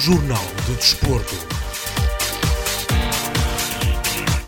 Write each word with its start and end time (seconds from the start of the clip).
Jornal 0.00 0.44
do 0.64 0.74
Desporto. 0.74 1.34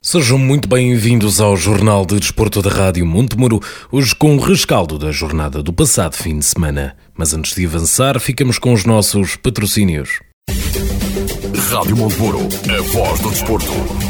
Sejam 0.00 0.38
muito 0.38 0.69
bem-vindos 0.69 1.41
ao 1.41 1.57
Jornal 1.57 2.07
de 2.07 2.21
Desporto 2.21 2.62
da 2.62 2.71
Rádio 2.71 3.04
Montemuro, 3.04 3.61
hoje 3.91 4.15
com 4.15 4.37
o 4.37 4.41
rescaldo 4.41 4.97
da 4.97 5.11
jornada 5.11 5.61
do 5.61 5.73
passado 5.73 6.15
fim 6.15 6.39
de 6.39 6.47
semana. 6.47 6.97
Mas 7.17 7.35
antes 7.35 7.57
de 7.57 7.67
avançar, 7.67 8.21
ficamos 8.21 8.61
com 8.61 8.73
os 8.73 8.85
nossos 8.85 9.35
patrocínios. 9.35 10.21
Rádio 11.73 11.96
Montemuro, 11.96 12.48
a 12.69 12.82
voz 12.82 13.19
do 13.19 13.30
desporto. 13.30 14.09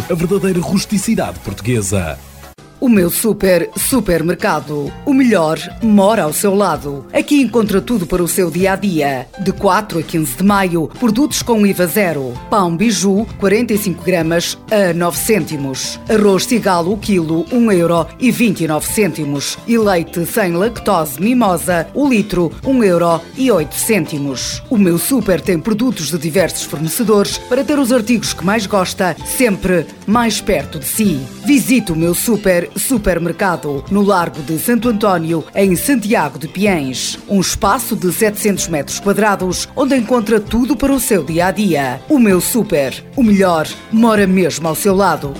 a 0.09 0.15
verdadeira 0.15 0.59
rusticidade 0.59 1.39
portuguesa. 1.39 2.17
O 2.81 2.89
meu 2.89 3.11
super 3.11 3.69
supermercado. 3.77 4.91
O 5.05 5.13
melhor 5.13 5.59
mora 5.83 6.23
ao 6.23 6.33
seu 6.33 6.55
lado. 6.55 7.05
Aqui 7.13 7.39
encontra 7.39 7.79
tudo 7.79 8.07
para 8.07 8.23
o 8.23 8.27
seu 8.27 8.49
dia 8.49 8.73
a 8.73 8.75
dia. 8.75 9.27
De 9.39 9.51
4 9.51 9.99
a 9.99 10.01
15 10.01 10.37
de 10.37 10.43
maio, 10.43 10.89
produtos 10.99 11.43
com 11.43 11.63
IVA 11.63 11.85
zero. 11.85 12.33
Pão 12.49 12.75
biju, 12.75 13.27
45 13.37 14.03
gramas 14.03 14.57
a 14.71 14.95
9 14.95 15.15
cêntimos. 15.15 15.99
Arroz 16.09 16.45
cigalo, 16.45 16.97
quilo, 16.97 17.45
1 17.51 17.71
euro 17.71 18.07
e 18.19 18.31
29 18.31 18.87
cêntimos. 18.87 19.59
E 19.67 19.77
leite 19.77 20.25
sem 20.25 20.53
lactose 20.53 21.21
mimosa, 21.21 21.87
o 21.93 22.09
litro, 22.09 22.51
1 22.65 22.83
euro 22.83 23.21
e 23.37 23.51
8 23.51 23.75
cêntimos. 23.75 24.63
O 24.71 24.77
meu 24.77 24.97
super 24.97 25.39
tem 25.39 25.59
produtos 25.59 26.09
de 26.09 26.17
diversos 26.17 26.63
fornecedores 26.63 27.37
para 27.37 27.63
ter 27.63 27.77
os 27.77 27.91
artigos 27.91 28.33
que 28.33 28.43
mais 28.43 28.65
gosta, 28.65 29.15
sempre 29.23 29.85
mais 30.07 30.41
perto 30.41 30.79
de 30.79 30.85
si. 30.85 31.19
Visite 31.45 31.91
o 31.91 31.95
meu 31.95 32.15
super 32.15 32.70
supermercado 32.77 33.83
no 33.89 34.01
Largo 34.01 34.41
de 34.41 34.57
Santo 34.59 34.89
António, 34.89 35.43
em 35.53 35.75
Santiago 35.75 36.37
de 36.37 36.47
Piens. 36.47 37.19
Um 37.29 37.39
espaço 37.39 37.95
de 37.95 38.11
700 38.11 38.67
metros 38.67 38.99
quadrados 38.99 39.67
onde 39.75 39.95
encontra 39.95 40.39
tudo 40.39 40.75
para 40.75 40.93
o 40.93 40.99
seu 40.99 41.23
dia 41.23 41.47
a 41.47 41.51
dia. 41.51 42.01
O 42.09 42.19
meu 42.19 42.41
super, 42.41 42.93
o 43.15 43.23
melhor, 43.23 43.67
mora 43.91 44.25
mesmo 44.25 44.67
ao 44.67 44.75
seu 44.75 44.95
lado. 44.95 45.33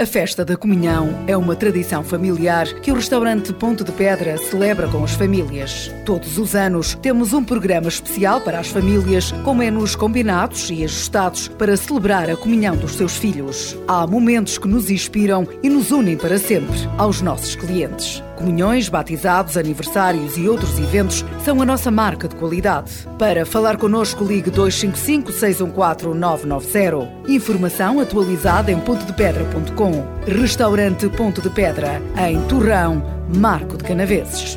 A 0.00 0.06
festa 0.06 0.44
da 0.44 0.56
comunhão 0.56 1.24
é 1.26 1.36
uma 1.36 1.56
tradição 1.56 2.04
familiar 2.04 2.72
que 2.82 2.92
o 2.92 2.94
restaurante 2.94 3.52
Ponto 3.52 3.82
de 3.82 3.90
Pedra 3.90 4.38
celebra 4.38 4.86
com 4.86 5.02
as 5.02 5.10
famílias. 5.14 5.92
Todos 6.06 6.38
os 6.38 6.54
anos 6.54 6.94
temos 7.02 7.32
um 7.32 7.42
programa 7.42 7.88
especial 7.88 8.40
para 8.40 8.60
as 8.60 8.68
famílias, 8.68 9.32
com 9.42 9.54
menus 9.54 9.96
combinados 9.96 10.70
e 10.70 10.84
ajustados 10.84 11.48
para 11.48 11.76
celebrar 11.76 12.30
a 12.30 12.36
comunhão 12.36 12.76
dos 12.76 12.92
seus 12.92 13.16
filhos. 13.16 13.76
Há 13.88 14.06
momentos 14.06 14.56
que 14.56 14.68
nos 14.68 14.88
inspiram 14.88 15.48
e 15.64 15.68
nos 15.68 15.90
unem 15.90 16.16
para 16.16 16.38
sempre 16.38 16.78
aos 16.96 17.20
nossos 17.20 17.56
clientes. 17.56 18.22
Comunhões, 18.38 18.88
batizados, 18.88 19.56
aniversários 19.56 20.36
e 20.36 20.48
outros 20.48 20.78
eventos 20.78 21.24
são 21.44 21.60
a 21.60 21.66
nossa 21.66 21.90
marca 21.90 22.28
de 22.28 22.36
qualidade. 22.36 23.04
Para 23.18 23.44
falar 23.44 23.76
connosco, 23.76 24.22
ligue 24.22 24.48
255 24.48 25.32
614 25.32 26.16
990. 26.16 27.32
Informação 27.32 27.98
atualizada 27.98 28.70
em 28.70 28.78
pontodepedra.com. 28.78 30.04
Restaurante 30.24 31.08
Ponto 31.08 31.42
de 31.42 31.50
Pedra, 31.50 32.00
em 32.28 32.40
Torrão, 32.42 33.02
Marco 33.34 33.76
de 33.76 33.82
Canaveses. 33.82 34.56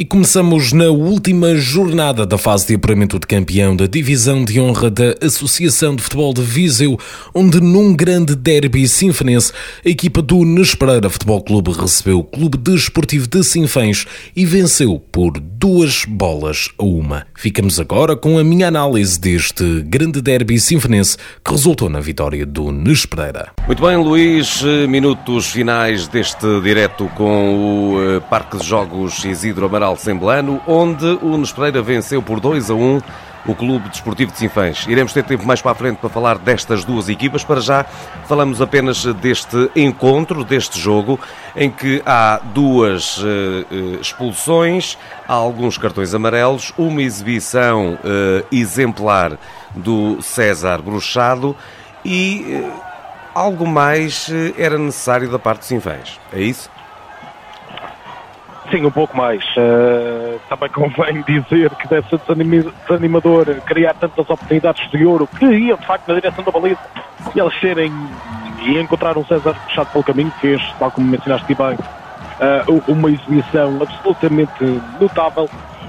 E 0.00 0.04
começamos 0.06 0.72
na 0.72 0.86
última 0.86 1.54
jornada 1.56 2.24
da 2.24 2.38
fase 2.38 2.66
de 2.66 2.74
apuramento 2.74 3.18
de 3.18 3.26
campeão 3.26 3.76
da 3.76 3.84
Divisão 3.84 4.42
de 4.42 4.58
Honra 4.58 4.88
da 4.88 5.14
Associação 5.20 5.94
de 5.94 6.02
Futebol 6.02 6.32
de 6.32 6.40
Viseu, 6.40 6.98
onde 7.34 7.60
num 7.60 7.94
grande 7.94 8.34
derby 8.34 8.88
sinfonense, 8.88 9.52
a 9.84 9.88
equipa 9.90 10.22
do 10.22 10.42
Nespereira 10.42 11.10
Futebol 11.10 11.42
Clube 11.42 11.72
recebeu 11.72 12.20
o 12.20 12.24
Clube 12.24 12.56
Desportivo 12.56 13.28
de 13.28 13.44
Sinfãs 13.44 14.06
e 14.34 14.46
venceu 14.46 14.98
por 15.12 15.38
duas 15.38 16.06
bolas 16.06 16.70
a 16.78 16.82
uma. 16.82 17.26
Ficamos 17.36 17.78
agora 17.78 18.16
com 18.16 18.38
a 18.38 18.42
minha 18.42 18.68
análise 18.68 19.20
deste 19.20 19.82
grande 19.82 20.22
derby 20.22 20.58
sinfonense 20.58 21.18
que 21.44 21.50
resultou 21.50 21.90
na 21.90 22.00
vitória 22.00 22.46
do 22.46 22.72
Nespereira. 22.72 23.52
Muito 23.66 23.82
bem, 23.82 23.98
Luís, 23.98 24.62
minutos 24.88 25.48
finais 25.48 26.08
deste 26.08 26.58
direto 26.62 27.06
com 27.14 27.92
o 27.92 28.02
eh, 28.02 28.20
Parque 28.20 28.56
de 28.56 28.66
Jogos 28.66 29.26
Isidro 29.26 29.66
Amaral 29.66 29.89
Semblano, 29.96 30.60
onde 30.66 31.06
o 31.22 31.36
Nespereira 31.36 31.82
venceu 31.82 32.22
por 32.22 32.40
2 32.40 32.70
a 32.70 32.74
1 32.74 33.00
o 33.46 33.54
Clube 33.54 33.88
Desportivo 33.88 34.32
de 34.32 34.38
Sinfãs. 34.38 34.86
Iremos 34.86 35.12
ter 35.12 35.24
tempo 35.24 35.46
mais 35.46 35.62
para 35.62 35.72
a 35.72 35.74
frente 35.74 35.96
para 35.96 36.10
falar 36.10 36.38
destas 36.38 36.84
duas 36.84 37.08
equipas. 37.08 37.42
Para 37.42 37.60
já, 37.60 37.84
falamos 38.26 38.60
apenas 38.60 39.04
deste 39.14 39.70
encontro, 39.74 40.44
deste 40.44 40.78
jogo, 40.78 41.18
em 41.56 41.70
que 41.70 42.02
há 42.04 42.40
duas 42.52 43.18
uh, 43.18 43.24
uh, 43.70 44.00
expulsões, 44.00 44.98
há 45.26 45.32
alguns 45.32 45.78
cartões 45.78 46.14
amarelos, 46.14 46.72
uma 46.76 47.02
exibição 47.02 47.94
uh, 47.94 48.46
exemplar 48.52 49.38
do 49.74 50.20
César 50.20 50.82
Bruxado 50.82 51.56
e 52.04 52.64
algo 53.34 53.66
mais 53.66 54.28
era 54.58 54.76
necessário 54.76 55.30
da 55.30 55.38
parte 55.38 55.60
de 55.60 55.66
Sinfãs. 55.66 56.18
É 56.32 56.40
isso? 56.40 56.68
Sim, 58.70 58.86
um 58.86 58.90
pouco 58.90 59.16
mais. 59.16 59.42
Uh, 59.56 60.38
também 60.48 60.68
convém 60.70 61.22
dizer 61.26 61.70
que 61.74 61.88
deve 61.88 62.08
ser 62.08 62.20
desanimador 62.86 63.46
criar 63.66 63.94
tantas 63.94 64.30
oportunidades 64.30 64.88
de 64.90 65.04
ouro 65.04 65.26
que 65.26 65.44
iam 65.44 65.76
de 65.76 65.86
facto 65.86 66.06
na 66.08 66.14
direção 66.14 66.44
da 66.44 66.52
baliza 66.52 66.78
e 67.34 67.40
eles 67.40 67.58
serem 67.60 67.92
e 68.62 68.78
encontrar 68.78 69.16
um 69.18 69.24
César 69.24 69.54
fechado 69.66 69.90
pelo 69.90 70.04
caminho, 70.04 70.32
fez, 70.40 70.62
tal 70.78 70.90
como 70.90 71.06
mencionaste 71.06 71.54
bem, 71.54 71.74
uh, 71.74 72.82
uma 72.86 73.10
exibição 73.10 73.78
absolutamente 73.80 74.80
notável. 75.00 75.48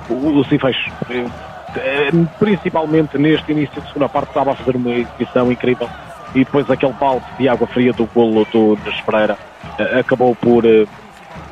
O, 0.10 0.14
o 0.14 0.42
uh, 0.42 0.46
principalmente 2.40 3.18
neste 3.18 3.52
início 3.52 3.82
de 3.82 3.88
segunda 3.88 4.10
parte, 4.10 4.30
estava 4.30 4.52
a 4.52 4.56
fazer 4.56 4.76
uma 4.76 4.92
exibição 4.92 5.52
incrível. 5.52 5.90
e 6.34 6.40
depois 6.40 6.70
aquele 6.72 6.94
balde 6.94 7.26
de 7.38 7.48
água 7.48 7.68
fria 7.68 7.94
do 7.94 8.06
golo 8.06 8.48
do 8.52 8.78
Nunes 8.78 9.02
Pereira 9.02 9.38
uh, 9.78 10.00
acabou 10.00 10.34
por 10.36 10.64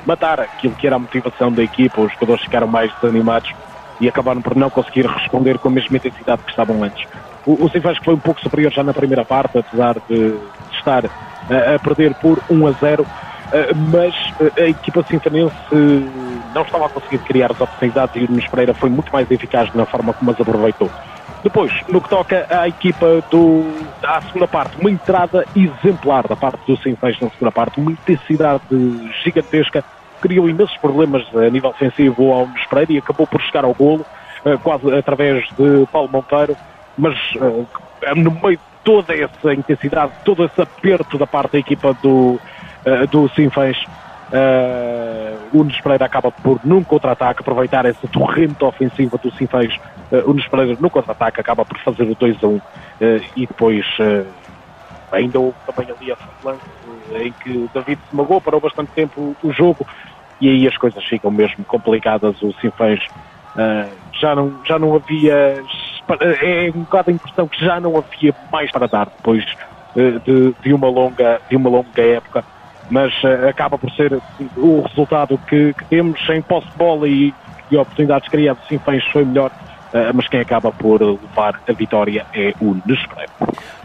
matar 0.06 0.40
aquilo 0.40 0.76
que 0.76 0.88
era 0.88 0.96
a 0.96 1.00
motivação 1.00 1.52
da 1.52 1.64
equipa, 1.64 2.02
os 2.02 2.12
jogadores 2.14 2.44
ficaram 2.44 2.68
mais 2.68 2.92
desanimados 2.96 3.52
e 4.00 4.08
acabaram 4.08 4.42
por 4.42 4.56
não 4.56 4.70
conseguir 4.70 5.06
responder 5.06 5.58
com 5.58 5.68
a 5.68 5.72
mesma 5.72 5.98
intensidade 5.98 6.42
que 6.44 6.50
estavam 6.50 6.84
antes. 6.84 7.06
O, 7.46 7.54
o 7.66 7.70
foi 8.04 8.14
um 8.14 8.20
pouco 8.20 8.40
superior 8.42 8.72
já 8.72 8.84
na 8.84 8.94
primeira 8.94 9.26
parte, 9.26 9.58
apesar 9.58 9.96
de 10.08 10.38
estar 10.78 11.06
a 11.06 11.80
perder 11.80 12.14
por 12.16 12.42
1 12.50 12.68
a 12.68 12.72
0, 12.72 13.06
mas 13.92 14.14
a 14.58 14.70
equipa 14.70 15.04
sinfanense 15.04 15.56
não 16.54 16.62
estava 16.62 16.86
a 16.86 16.90
conseguir 16.90 17.20
criar 17.20 17.52
as 17.52 17.60
oportunidades 17.60 18.16
e 18.16 18.26
o 18.26 18.30
Nunes 18.30 18.48
Pereira 18.48 18.74
foi 18.74 18.90
muito 18.90 19.12
mais 19.12 19.30
eficaz 19.30 19.74
na 19.74 19.86
forma 19.86 20.14
como 20.14 20.32
as 20.32 20.40
aproveitou. 20.40 20.90
Depois, 21.44 21.72
no 21.88 22.02
que 22.02 22.10
toca 22.10 22.46
à 22.50 22.68
equipa 22.68 23.24
do, 23.32 23.64
à 24.04 24.22
segunda 24.24 24.48
parte, 24.48 24.78
uma 24.80 24.92
entrada 24.92 25.46
exemplar 25.56 26.28
da 26.28 26.36
parte 26.36 26.60
do 26.68 26.78
Sinfãs 26.78 27.20
na 27.22 27.30
segunda 27.30 27.52
parte, 27.52 27.80
uma 27.80 27.92
intensidade 27.92 28.62
gigantesca, 29.24 29.84
criou 30.20 30.50
imensos 30.50 30.76
problemas 30.78 31.26
a 31.34 31.50
nível 31.50 31.70
ofensivo 31.70 32.32
ao 32.34 32.46
Nunes 32.46 32.90
e 32.90 32.98
acabou 32.98 33.26
por 33.26 33.42
chegar 33.42 33.64
ao 33.64 33.74
golo, 33.74 34.06
eh, 34.44 34.58
quase 34.62 34.94
através 34.94 35.48
de 35.58 35.86
Paulo 35.92 36.10
Monteiro, 36.12 36.58
mas 36.98 37.18
eh, 37.36 38.16
no 38.16 38.32
meio 38.32 38.58
de 38.58 38.64
toda 38.84 39.16
essa 39.16 39.54
intensidade, 39.54 40.12
todo 40.26 40.44
esse 40.44 40.62
aperto 40.62 41.18
da 41.18 41.26
parte 41.26 41.54
da 41.54 41.60
equipa 41.60 41.94
do, 42.02 42.38
eh, 42.84 43.08
do 43.08 43.30
Sinfãs, 43.30 43.78
Uh, 44.30 45.40
o 45.52 45.58
Nunes 45.60 45.82
Pereira 45.82 46.06
acaba 46.06 46.32
por, 46.32 46.60
num 46.64 46.84
contra-ataque, 46.84 47.42
aproveitar 47.42 47.86
essa 47.86 48.08
torrente 48.08 48.64
ofensiva 48.64 49.18
do 49.18 49.32
Sinfãs. 49.32 49.76
Uh, 50.12 50.18
o 50.26 50.28
Nunes 50.30 50.48
Pereira, 50.48 50.78
no 50.80 50.90
contra-ataque, 50.90 51.42
acaba 51.42 51.66
por 51.66 51.78
fazer 51.80 52.04
o 52.04 52.16
2 52.16 52.44
a 52.44 52.48
1 52.48 52.56
uh, 52.56 52.62
e 53.36 53.48
depois 53.48 53.86
uh, 54.00 54.28
ainda 55.12 55.40
houve 55.40 55.58
também 55.66 55.92
ali 55.96 56.12
a 56.12 56.18
lance 56.44 56.62
em 57.16 57.32
que 57.32 57.70
David 57.74 58.00
se 58.08 58.16
magou, 58.16 58.40
parou 58.40 58.62
bastante 58.62 58.92
tempo 58.92 59.36
o 59.42 59.52
jogo 59.52 59.86
e 60.40 60.48
aí 60.48 60.68
as 60.68 60.78
coisas 60.78 61.04
ficam 61.06 61.32
mesmo 61.32 61.66
complicadas. 61.66 62.40
O 62.44 62.54
Sinfãs 62.62 63.00
já, 64.14 64.36
não, 64.36 64.54
já 64.64 64.78
não 64.78 64.96
havia. 64.96 65.64
É 66.42 66.72
um 66.74 66.82
bocado 66.82 67.10
a 67.10 67.14
impressão 67.14 67.48
que 67.48 67.66
já 67.66 67.80
não 67.80 67.98
havia 67.98 68.34
mais 68.52 68.72
para 68.72 68.88
dar 68.88 69.08
depois 69.08 69.44
de, 69.96 70.54
de, 70.62 70.74
uma, 70.74 70.88
longa, 70.88 71.42
de 71.50 71.56
uma 71.56 71.70
longa 71.70 72.02
época 72.02 72.46
mas 72.90 73.14
uh, 73.24 73.48
acaba 73.48 73.78
por 73.78 73.92
ser 73.92 74.20
o 74.58 74.82
resultado 74.82 75.38
que, 75.48 75.74
que 75.74 75.86
temos 75.86 76.20
em 76.30 76.42
posse 76.42 76.68
de 76.68 76.78
bola 76.78 77.08
e, 77.08 77.34
e 77.72 77.78
oportunidades 77.78 78.28
criadas, 78.30 78.64
sim, 78.68 78.80
foi 79.12 79.26
melhor. 79.26 79.52
Uh, 79.90 80.14
mas 80.14 80.28
quem 80.28 80.40
acaba 80.40 80.72
por 80.72 81.02
levar 81.02 81.60
a 81.68 81.74
vitória 81.74 82.24
é 82.32 82.54
o 82.62 82.76
Nespresso. 82.86 83.34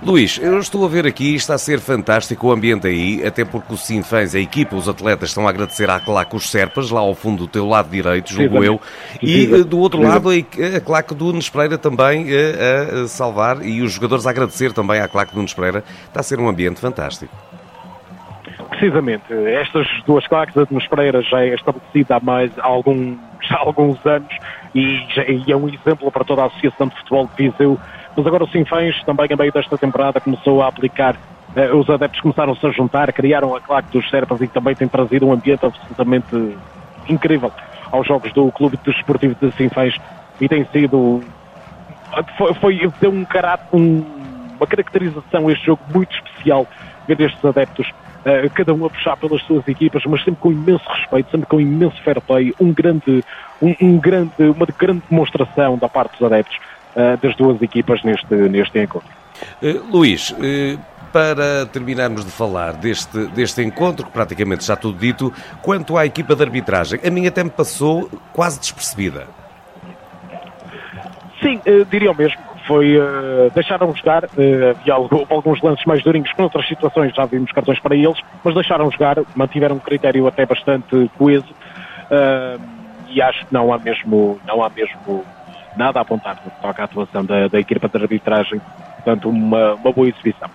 Luís, 0.03 0.39
eu 0.43 0.59
estou 0.59 0.85
a 0.85 0.89
ver 0.89 1.07
aqui, 1.07 1.35
está 1.35 1.55
a 1.55 1.59
ser 1.59 1.81
fantástico 1.81 2.47
o 2.47 2.53
ambiente 2.53 2.87
aí, 2.87 3.27
até 3.27 3.43
porque 3.43 3.73
o 3.73 3.77
Sinfãs, 3.77 4.35
a 4.35 4.39
equipa, 4.39 4.77
os 4.77 4.87
atletas 4.87 5.31
estão 5.31 5.47
a 5.47 5.51
agradecer 5.51 5.89
à 5.89 5.99
claque 5.99 6.37
os 6.37 6.51
Serpas, 6.51 6.91
lá 6.91 7.01
ao 7.01 7.15
fundo 7.15 7.45
do 7.45 7.49
teu 7.49 7.67
lado 7.67 7.89
direito, 7.89 8.31
julgo 8.31 8.63
eu, 8.63 8.79
e 9.23 9.47
sim, 9.47 9.63
do 9.63 9.79
outro 9.79 10.03
lado 10.03 10.29
a, 10.29 10.77
a 10.77 10.81
claque 10.81 11.15
do 11.15 11.33
Nespreira 11.33 11.79
também 11.79 12.27
a, 12.31 13.05
a, 13.05 13.09
salvar 13.09 13.65
e 13.65 13.81
os 13.81 13.93
jogadores 13.93 14.27
a 14.27 14.31
agradecer 14.31 14.75
também 14.75 15.01
à 15.01 15.09
claque 15.09 15.35
do 15.35 15.41
Nespreira. 15.41 15.83
Está 16.07 16.21
a 16.21 16.23
ser 16.23 16.39
um 16.39 16.49
ambiente 16.49 16.81
fantástico. 16.81 17.35
Precisamente. 18.71 19.33
Estas 19.33 19.87
duas 20.07 20.27
claques, 20.27 20.57
a 20.57 20.65
de 20.65 20.89
Pereira 20.89 21.23
já 21.23 21.43
é 21.43 21.55
estabelecida 21.55 22.17
há, 22.17 22.21
mais, 22.21 22.51
há, 22.59 22.67
algum, 22.67 23.17
já 23.41 23.57
há 23.59 23.61
alguns 23.61 24.05
anos 24.07 24.35
e, 24.75 25.07
e, 25.47 25.53
é 25.53 25.57
um 25.57 25.69
exemplo 25.69 26.11
para 26.11 26.25
toda 26.25 26.43
a 26.43 26.47
Associação 26.47 26.89
de 26.89 26.97
Futebol 26.97 27.29
de 27.37 27.51
Viseu. 27.51 27.79
Mas 28.17 28.27
agora 28.27 28.45
o 28.45 28.49
Sinfãs, 28.49 29.03
também 29.05 29.29
a 29.31 29.37
meio 29.37 29.53
desta 29.53 29.77
temporada, 29.77 30.21
começou 30.21 30.63
a 30.63 30.69
aplicar, 30.69 31.17
eh, 31.57 31.73
os 31.73 31.89
adeptos 31.91 32.21
começaram-se 32.21 32.65
a 32.67 32.71
juntar, 32.71 33.13
criaram 33.13 33.55
a 33.55 33.61
claque 33.61 33.91
dos 33.91 34.09
Serpas 34.09 34.41
e 34.41 34.47
também 34.47 34.75
tem 34.75 34.87
trazido 34.87 35.27
um 35.27 35.33
ambiente 35.33 35.67
absolutamente 35.67 36.57
incrível 37.09 37.53
aos 37.91 38.07
jogos 38.07 38.33
do 38.33 38.51
Clube 38.53 38.79
Desportivo 38.85 39.35
de 39.41 39.53
Sinfãs 39.53 39.97
e 40.41 40.49
tem 40.49 40.65
sido, 40.67 41.23
foi, 42.37 42.55
foi 42.55 42.93
deu 43.01 43.11
um 43.11 43.25
caráter, 43.25 43.67
um, 43.73 44.05
uma 44.57 44.67
caracterização 44.67 45.51
este 45.51 45.67
jogo 45.67 45.83
muito 45.93 46.15
especial 46.15 46.67
ver 47.07 47.21
estes 47.21 47.45
adeptos 47.45 47.93
uh, 48.25 48.51
cada 48.55 48.73
um 48.75 48.85
a 48.85 48.91
puxar 48.91 49.17
pelas 49.17 49.43
suas 49.43 49.67
equipas, 49.69 50.03
mas 50.07 50.23
sempre 50.25 50.41
com 50.41 50.53
imenso 50.53 50.85
respeito, 50.89 51.31
sempre 51.31 51.47
com 51.47 51.61
imenso 51.61 52.01
fair 52.03 52.21
play, 52.21 52.55
um 52.61 52.73
grande, 52.73 53.25
um, 53.61 53.75
um 53.81 53.99
grande, 53.99 54.33
uma 54.39 54.67
grande 54.79 55.03
demonstração 55.11 55.79
da 55.79 55.89
parte 55.89 56.19
dos 56.19 56.23
adeptos 56.23 56.57
uh, 56.97 57.17
das 57.23 57.37
duas 57.37 57.61
equipas 57.63 58.03
neste, 58.03 58.35
neste 58.35 58.79
encontro. 58.79 59.09
Uh, 59.63 59.85
Luís, 59.91 60.35
para 61.13 61.67
terminarmos 61.67 62.25
de 62.25 62.31
falar 62.31 62.73
deste, 62.75 63.27
deste 63.29 63.63
encontro, 63.63 64.07
que 64.07 64.13
praticamente 64.13 64.63
está 64.63 64.75
tudo 64.75 64.99
dito, 64.99 65.33
quanto 65.63 65.97
à 65.97 66.07
equipa 66.07 66.35
de 66.35 66.43
arbitragem, 66.43 67.01
a 67.05 67.11
minha 67.11 67.29
até 67.29 67.45
me 67.45 67.51
passou 67.51 68.11
quase 68.33 68.59
despercebida. 68.59 69.27
Sim, 71.41 71.61
diria 71.91 72.11
o 72.11 72.17
mesmo 72.17 72.54
foi 72.67 72.99
uh, 72.99 73.51
deixaram 73.55 73.95
jogar, 73.95 74.25
uh, 74.25 74.71
havia 74.71 74.95
alguns 74.95 75.61
lances 75.63 75.85
mais 75.85 76.03
durinhos 76.03 76.33
que 76.33 76.39
noutras 76.39 76.67
situações 76.67 77.15
já 77.15 77.25
vimos 77.27 77.53
cartões 77.53 77.79
para 77.79 77.95
eles, 77.95 78.19
mas 78.43 78.55
deixaram 78.55 78.91
jogar, 78.91 79.17
mantiveram 79.35 79.77
um 79.77 79.81
critério 79.81 80.27
até 80.27 80.47
bastante 80.47 81.11
coeso 81.19 81.51
uh, 81.51 82.61
e 83.09 83.21
acho 83.21 83.47
que 83.47 83.53
não 83.53 83.73
há 83.73 83.79
mesmo, 83.79 84.41
não 84.47 84.63
há 84.63 84.71
mesmo 84.71 85.25
nada 85.77 85.99
a 85.99 86.03
apontar 86.03 86.37
no 86.45 86.51
que 86.51 86.63
toca 86.63 86.83
à 86.83 86.85
atuação 86.85 87.25
da, 87.25 87.49
da 87.49 87.61
equipa 87.61 87.89
de 87.89 87.97
arbitragem, 87.97 88.61
portanto 88.97 89.29
uma, 89.29 89.75
uma 89.75 89.93
boa 89.93 90.09
exibição. 90.09 90.49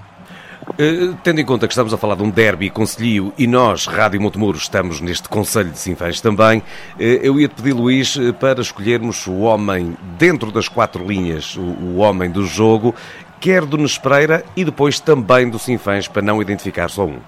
Uh, 0.80 1.14
tendo 1.26 1.42
em 1.42 1.46
conta 1.46 1.68
que 1.68 1.74
estamos 1.74 1.94
a 1.94 1.98
falar 1.98 2.16
de 2.16 2.24
um 2.24 2.30
derby 2.30 2.70
conselhio 2.70 3.34
e 3.38 3.46
nós, 3.46 3.86
Rádio 3.86 4.22
Montemuro, 4.22 4.58
estamos 4.58 5.02
neste 5.02 5.28
Conselho 5.28 5.72
de 5.72 5.78
Sinfãs 5.78 6.22
também, 6.22 6.60
uh, 6.60 7.02
eu 7.02 7.38
ia-te 7.38 7.56
pedir, 7.56 7.74
Luís, 7.74 8.16
uh, 8.16 8.34
para 8.34 8.62
escolhermos 8.62 9.28
o 9.28 9.40
homem 9.40 9.98
dentro 10.18 10.54
das 10.54 10.70
quatro 10.70 11.06
linhas, 11.06 11.58
o, 11.58 11.60
o 11.60 11.98
homem 11.98 12.32
do 12.32 12.46
jogo, 12.46 12.96
quer 13.42 13.66
do 13.66 13.76
Nespereira 13.76 14.46
e 14.56 14.64
depois 14.64 15.02
também 15.02 15.50
do 15.50 15.60
Sinfãs, 15.60 16.08
para 16.08 16.22
não 16.22 16.42
identificar 16.42 16.90
só 16.90 17.06
um. 17.06 17.20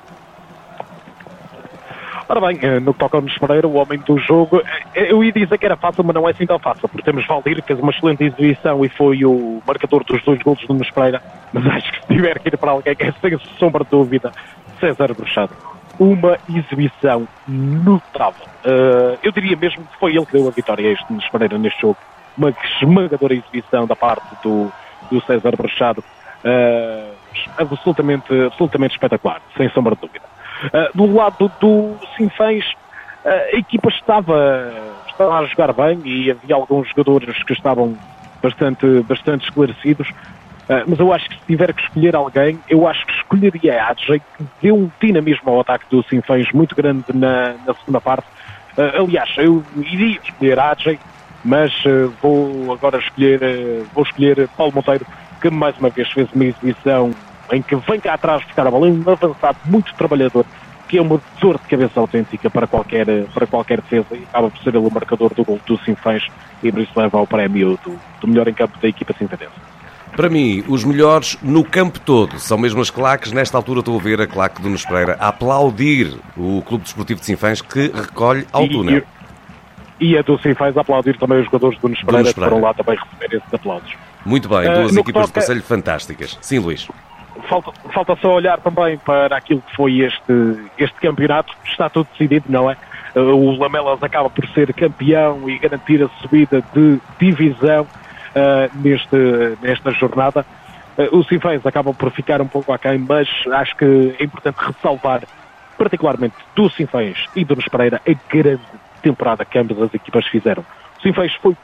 Ora 2.32 2.40
bem, 2.48 2.60
eh, 2.62 2.80
no 2.80 2.94
que 2.94 3.00
toca 3.00 3.18
ao 3.18 3.24
Pereira, 3.42 3.68
o 3.68 3.74
homem 3.74 4.00
do 4.00 4.18
jogo, 4.18 4.62
eh, 4.96 5.12
eu 5.12 5.22
ia 5.22 5.34
dizer 5.34 5.58
que 5.58 5.66
era 5.66 5.76
fácil, 5.76 6.02
mas 6.06 6.16
não 6.16 6.26
é 6.30 6.32
assim 6.32 6.46
tão 6.46 6.58
fácil, 6.60 6.88
porque 6.88 7.04
temos 7.04 7.28
Valdir, 7.28 7.58
que 7.58 7.68
fez 7.68 7.80
uma 7.82 7.92
excelente 7.92 8.24
exibição 8.24 8.86
e 8.86 8.90
foi 8.92 9.26
o 9.26 9.62
marcador 9.68 10.06
dos 10.06 10.24
dois 10.24 10.42
golos 10.42 10.66
do 10.66 10.94
Pereira, 10.94 11.22
mas 11.52 11.68
acho 11.76 11.92
que 11.92 12.00
se 12.00 12.08
tiver 12.08 12.40
que 12.40 12.48
ir 12.48 12.58
para 12.58 12.72
alguém 12.72 12.96
que 12.96 13.04
é 13.04 13.12
sem 13.20 13.38
sombra 13.60 13.84
de 13.84 13.90
dúvida, 13.90 14.32
César 14.80 15.14
Bruxado. 15.14 15.54
Uma 16.00 16.38
exibição 16.48 17.28
notável. 17.46 18.46
Uh, 18.66 19.20
eu 19.22 19.34
diria 19.34 19.58
mesmo 19.58 19.84
que 19.84 20.00
foi 20.00 20.16
ele 20.16 20.26
que 20.26 20.32
deu 20.32 20.48
a 20.48 20.52
vitória 20.52 20.90
a 20.90 20.94
este 20.94 21.32
Pereira 21.34 21.58
neste 21.58 21.82
jogo. 21.82 21.98
Uma 22.38 22.54
esmagadora 22.80 23.34
exibição 23.34 23.86
da 23.86 23.96
parte 23.98 24.24
do, 24.42 24.72
do 25.12 25.22
César 25.26 25.52
Bruxado. 25.58 26.02
Uh, 26.46 27.14
absolutamente, 27.58 28.34
absolutamente 28.46 28.94
espetacular, 28.94 29.42
sem 29.58 29.70
sombra 29.72 29.96
de 29.96 30.02
dúvida. 30.02 30.32
Uh, 30.68 30.96
do 30.96 31.12
lado 31.12 31.52
do 31.60 31.96
Sinfãs, 32.16 32.64
uh, 33.26 33.30
a 33.54 33.58
equipa 33.58 33.90
estava, 33.90 34.72
estava 35.08 35.40
a 35.40 35.46
jogar 35.46 35.74
bem 35.74 36.00
e 36.06 36.30
havia 36.30 36.56
alguns 36.56 36.88
jogadores 36.90 37.42
que 37.44 37.54
estavam 37.54 37.98
bastante, 38.44 38.86
bastante 39.02 39.46
esclarecidos. 39.46 40.08
Uh, 40.10 40.86
mas 40.88 41.00
eu 41.00 41.12
acho 41.12 41.28
que 41.30 41.36
se 41.36 41.46
tiver 41.48 41.74
que 41.74 41.82
escolher 41.82 42.16
alguém, 42.16 42.60
eu 42.70 42.88
acho 42.88 43.06
que 43.06 43.14
escolheria 43.14 43.84
a 43.84 43.90
Adjei, 43.90 44.20
que 44.20 44.46
deu 44.62 44.76
um 44.76 44.92
dinamismo 45.02 45.50
ao 45.50 45.62
ataque 45.62 45.86
do 45.90 46.04
Sinfãs 46.04 46.52
muito 46.52 46.76
grande 46.76 47.06
na, 47.14 47.56
na 47.66 47.74
segunda 47.74 48.00
parte. 48.00 48.28
aliás, 48.78 49.30
eu 49.38 49.64
iria 49.78 50.20
escolher 50.24 50.60
a 50.60 50.72
Adjei, 50.72 51.00
mas 51.44 51.74
vou 52.22 52.72
agora 52.72 53.00
escolher, 53.00 53.40
vou 53.94 54.04
escolher 54.04 54.48
Paulo 54.50 54.72
Monteiro, 54.76 55.06
que 55.42 55.50
mais 55.50 55.76
uma 55.80 55.90
vez 55.90 56.10
fez 56.12 56.32
uma 56.34 56.46
exibição 56.46 57.12
em 57.52 57.62
que 57.62 57.76
vem 57.76 58.00
cá 58.00 58.14
atrás 58.14 58.44
buscar 58.44 58.66
a 58.66 58.72
bola, 58.72 58.88
é 58.88 58.92
um 58.92 59.04
avançado 59.06 59.58
muito 59.66 59.94
trabalhador, 59.96 60.46
que 60.88 60.98
é 60.98 61.02
uma 61.02 61.22
dor 61.40 61.58
de 61.58 61.68
cabeça 61.68 62.00
autêntica 62.00 62.50
para 62.50 62.68
qualquer, 62.68 63.06
para 63.34 63.48
qualquer 63.48 63.82
defesa 63.82 64.08
e 64.12 64.24
acaba 64.24 64.50
por 64.50 64.60
ser 64.62 64.70
ele 64.70 64.86
o 64.86 64.92
marcador 64.92 65.34
do 65.34 65.44
gol 65.44 65.60
do 65.66 65.78
Sinfãs 65.80 66.28
e 66.62 66.72
por 66.72 66.82
isso 66.82 66.92
leva 66.96 67.18
ao 67.18 67.28
prémio 67.28 67.80
do, 67.84 67.98
do 68.20 68.28
melhor 68.28 68.48
em 68.48 68.54
campo 68.54 68.78
da 68.82 68.88
equipa 68.88 69.14
sinfadense. 69.18 69.54
Para 70.16 70.30
mim, 70.30 70.64
os 70.68 70.84
melhores 70.84 71.38
no 71.42 71.64
campo 71.64 71.98
todo 72.00 72.38
são 72.40 72.58
mesmo 72.58 72.82
as 72.82 72.90
claques. 72.90 73.32
Nesta 73.32 73.58
altura 73.58 73.80
estou 73.80 73.98
a 73.98 74.02
ver 74.02 74.20
a 74.20 74.28
claque 74.28 74.62
do 74.62 74.68
Nunes 74.68 74.86
Pereira 74.86 75.16
a 75.18 75.30
aplaudir 75.30 76.14
o 76.36 76.62
Clube 76.64 76.84
Desportivo 76.84 77.22
de 77.22 77.26
Sinfãs 77.26 77.62
que 77.62 77.90
recolhe 77.94 78.46
ao 78.52 78.66
e, 78.66 78.70
túnel. 78.70 79.04
E, 80.02 80.12
e 80.12 80.18
a 80.18 80.22
do 80.22 80.38
Sinfãs 80.40 80.76
a 80.76 80.82
aplaudir 80.82 81.18
também 81.18 81.40
os 81.40 81.46
jogadores 81.46 81.80
do 81.80 81.88
Nunes 81.88 82.04
Pereira, 82.04 82.34
que 82.34 82.40
foram 82.40 82.60
lá 82.60 82.74
também 82.74 82.98
receber 82.98 83.38
esses 83.38 83.54
aplausos. 83.54 83.94
Muito 84.26 84.50
bem, 84.50 84.70
uh, 84.70 84.74
duas 84.74 84.98
equipas 84.98 85.14
toca... 85.14 85.28
de 85.28 85.34
conselho 85.34 85.64
fantásticas. 85.64 86.38
Sim, 86.42 86.60
Luís 86.60 86.90
falta, 87.52 87.72
falta 87.92 88.16
só 88.16 88.34
olhar 88.34 88.62
também 88.62 88.98
para 88.98 89.36
aquilo 89.36 89.62
que 89.62 89.76
foi 89.76 90.00
este, 90.00 90.70
este 90.78 90.96
campeonato. 91.02 91.54
Está 91.66 91.90
tudo 91.90 92.08
decidido, 92.12 92.46
não 92.48 92.72
é? 92.72 92.78
O 93.14 93.58
Lamelas 93.58 94.02
acaba 94.02 94.30
por 94.30 94.48
ser 94.50 94.74
campeão 94.74 95.50
e 95.50 95.60
garantir 95.60 96.02
a 96.02 96.08
subida 96.22 96.64
de 96.74 96.98
divisão 97.20 97.84
uh, 97.84 98.78
neste, 98.82 99.18
nesta 99.62 99.92
jornada. 99.92 100.46
os 101.12 101.28
Sinfãs 101.28 101.66
acabam 101.66 101.94
por 101.94 102.10
ficar 102.12 102.42
um 102.42 102.48
pouco 102.48 102.72
aquém, 102.72 102.98
mas 102.98 103.28
acho 103.52 103.76
que 103.76 104.16
é 104.18 104.24
importante 104.24 104.56
ressalvar, 104.58 105.24
particularmente 105.78 106.36
do 106.56 106.70
Sinfãs 106.70 107.26
e 107.36 107.44
do 107.44 107.56
Nunes 107.56 107.68
Pereira, 107.68 108.02
a 108.08 108.34
grande 108.34 108.64
temporada 109.02 109.44
que 109.44 109.60
ambas 109.60 109.82
as 109.82 109.94
equipas 109.94 110.26
fizeram. 110.28 110.64
O 110.98 111.02
Sinfãs 111.02 111.34
foi 111.36 111.58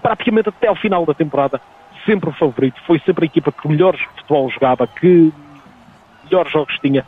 praticamente 0.00 0.48
até 0.48 0.68
ao 0.68 0.76
final 0.76 1.04
da 1.04 1.12
temporada 1.12 1.60
sempre 2.04 2.30
o 2.30 2.32
favorito, 2.32 2.80
foi 2.86 2.98
sempre 3.00 3.24
a 3.24 3.26
equipa 3.26 3.52
que 3.52 3.68
melhor 3.68 3.96
futebol 4.16 4.50
jogava, 4.50 4.86
que 4.86 5.32
melhores 6.24 6.52
jogos 6.52 6.78
tinha, 6.80 7.04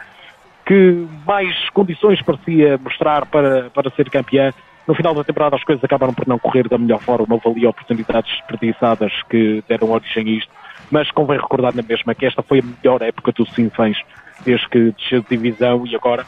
que 0.66 1.06
mais 1.26 1.68
condições 1.70 2.22
parecia 2.22 2.78
mostrar 2.78 3.26
para, 3.26 3.70
para 3.70 3.90
ser 3.90 4.10
campeã. 4.10 4.52
No 4.86 4.94
final 4.94 5.14
da 5.14 5.24
temporada 5.24 5.56
as 5.56 5.64
coisas 5.64 5.82
acabaram 5.82 6.12
por 6.12 6.26
não 6.26 6.38
correr 6.38 6.68
da 6.68 6.76
melhor 6.76 7.00
forma, 7.00 7.26
houve 7.34 7.48
ali 7.48 7.66
oportunidades 7.66 8.30
desperdiçadas 8.30 9.12
que 9.28 9.62
deram 9.68 9.90
origem 9.90 10.26
a 10.26 10.30
isto, 10.30 10.52
mas 10.90 11.10
convém 11.10 11.38
recordar 11.38 11.74
na 11.74 11.82
mesma 11.82 12.14
que 12.14 12.26
esta 12.26 12.42
foi 12.42 12.60
a 12.60 12.62
melhor 12.62 13.02
época 13.02 13.32
do 13.32 13.46
Sinfãs 13.46 13.96
desde 14.44 14.68
que 14.68 14.92
desceu 14.92 15.22
de 15.22 15.28
divisão 15.28 15.86
e 15.86 15.96
agora 15.96 16.26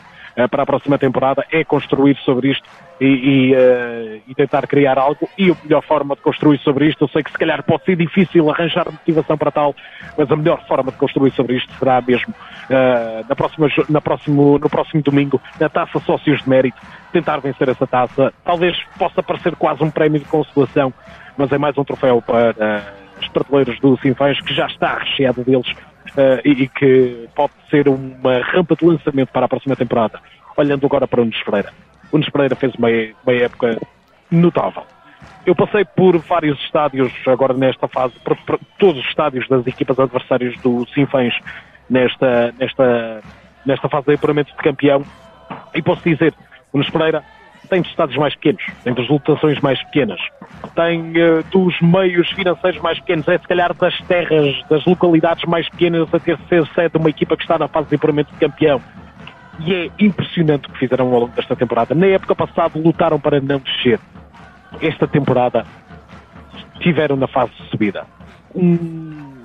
para 0.51 0.63
a 0.63 0.67
próxima 0.67 0.99
temporada 0.99 1.45
é 1.51 1.65
construir 1.65 2.17
sobre 2.19 2.51
isto 2.51 2.69
e, 3.01 3.07
e, 3.07 3.55
uh, 3.55 4.23
e, 4.29 4.35
tentar 4.35 4.67
criar 4.67 4.99
algo. 4.99 5.29
E 5.39 5.51
a 5.51 5.57
melhor 5.65 5.83
forma 5.83 6.15
de 6.15 6.21
construir 6.21 6.59
sobre 6.59 6.89
isto, 6.89 7.05
eu 7.05 7.09
sei 7.09 7.23
que 7.23 7.31
se 7.31 7.39
calhar 7.39 7.63
pode 7.63 7.85
ser 7.85 7.97
difícil 7.97 8.51
arranjar 8.51 8.85
motivação 8.91 9.39
para 9.39 9.51
tal, 9.51 9.75
mas 10.17 10.31
a 10.31 10.37
melhor 10.37 10.63
forma 10.67 10.93
de 10.93 10.99
construir 10.99 11.33
sobre 11.33 11.57
isto 11.57 11.73
será 11.79 12.01
mesmo 12.03 12.35
uh, 12.71 13.27
na 13.27 13.35
próxima, 13.35 13.69
na 13.89 14.01
próximo, 14.01 14.59
no 14.59 14.69
próximo 14.69 15.03
domingo, 15.03 15.41
na 15.59 15.69
taça 15.69 15.99
Sócios 16.01 16.43
de 16.43 16.49
Mérito, 16.49 16.79
tentar 17.13 17.39
vencer 17.39 17.69
essa 17.69 17.87
taça. 17.87 18.33
Talvez 18.45 18.77
possa 18.99 19.23
parecer 19.23 19.57
quase 19.57 19.83
um 19.83 19.91
prémio 19.91 20.21
de 20.21 20.27
consolação, 20.27 20.93
mas 21.37 21.51
é 21.51 21.59
mais 21.59 21.77
um 21.79 21.85
troféu 21.85 22.21
para 22.21 22.55
os 23.21 23.29
prateleiros 23.29 23.81
do 23.81 23.97
Sinfãs, 23.99 24.41
que 24.41 24.55
já 24.55 24.67
está 24.67 24.99
recheado 24.99 25.43
deles. 25.43 25.73
Uh, 26.13 26.41
e, 26.45 26.69
que 26.69 27.29
pode 27.35 27.53
ser 27.71 27.89
uma 27.89 28.39
rampa 28.43 28.75
de 28.77 28.85
lançamento 28.85 29.31
para 29.33 29.47
a 29.47 29.49
próxima 29.49 29.77
temporada. 29.77 30.21
Olhando 30.57 30.87
agora 30.87 31.07
para 31.07 31.21
o 31.21 31.25
Nunes 31.25 31.43
Pereira. 31.43 31.73
O 32.11 32.17
Nunes 32.17 32.31
Pereira 32.31 32.57
fez 32.57 32.75
uma, 32.75 32.89
uma 33.25 33.35
época 33.35 33.79
notável. 34.31 34.85
Eu 35.45 35.55
passei 35.55 35.85
por 35.85 36.17
vários 36.19 36.59
estádios 36.61 37.13
agora 37.27 37.55
nesta 37.55 37.87
fase, 37.87 38.15
por, 38.21 38.37
por 38.39 38.59
todos 38.79 39.01
os 39.01 39.09
estádios 39.09 39.47
das 39.49 39.67
equipas 39.67 39.99
adversárias 39.99 40.57
do 40.61 40.87
Sinfãs 40.89 41.35
nesta, 41.89 42.53
nesta, 42.59 43.23
nesta 43.65 43.89
fase 43.89 44.07
de 44.07 44.15
apuramento 44.15 44.51
de 44.51 44.59
campeão 44.59 45.05
e 45.75 45.83
posso 45.83 46.03
dizer, 46.03 46.35
o 46.73 46.79
Nunes 46.79 46.91
Pereira 46.91 47.23
tem 47.67 47.83
dos 47.83 47.91
estádios 47.91 48.19
mais 48.19 48.35
pequenos, 48.35 48.63
tem 48.83 48.95
das 48.95 49.09
lotações 49.09 49.61
mais 49.61 49.83
pequenas, 49.85 50.21
tem 50.75 51.01
uh, 51.13 51.43
dos 51.51 51.81
meios 51.81 52.29
financeiros 52.31 52.81
mais 52.81 52.99
pequenos, 53.01 53.29
é 53.29 53.39
se 53.39 53.47
calhar 53.47 53.75
das 53.75 53.99
terras, 54.03 54.57
das 54.69 54.85
localidades 54.85 55.45
mais 55.45 55.69
pequenas 55.69 56.13
a 56.13 56.19
ter 56.19 56.39
ser 56.49 56.67
sede 56.69 56.91
de 56.93 56.99
uma 56.99 57.11
equipa 57.11 57.37
que 57.37 57.43
está 57.43 57.59
na 57.59 57.69
fase 57.69 57.89
de 57.89 57.97
apuramento 57.97 58.33
de 58.33 58.39
campeão 58.39 58.81
e 59.61 59.75
é 59.75 59.91
impressionante 59.99 60.69
o 60.69 60.73
que 60.73 60.79
fizeram 60.79 61.07
ao 61.07 61.21
longo 61.21 61.35
desta 61.35 61.57
temporada. 61.57 61.95
Na 61.95 62.07
época 62.07 62.35
passada 62.35 62.79
lutaram 62.79 63.19
para 63.19 63.41
não 63.41 63.59
descer. 63.59 63.99
Esta 64.81 65.07
temporada 65.07 65.65
estiveram 66.75 67.17
na 67.17 67.27
fase 67.27 67.53
de 67.53 67.69
subida. 67.71 68.05
Um, 68.55 69.37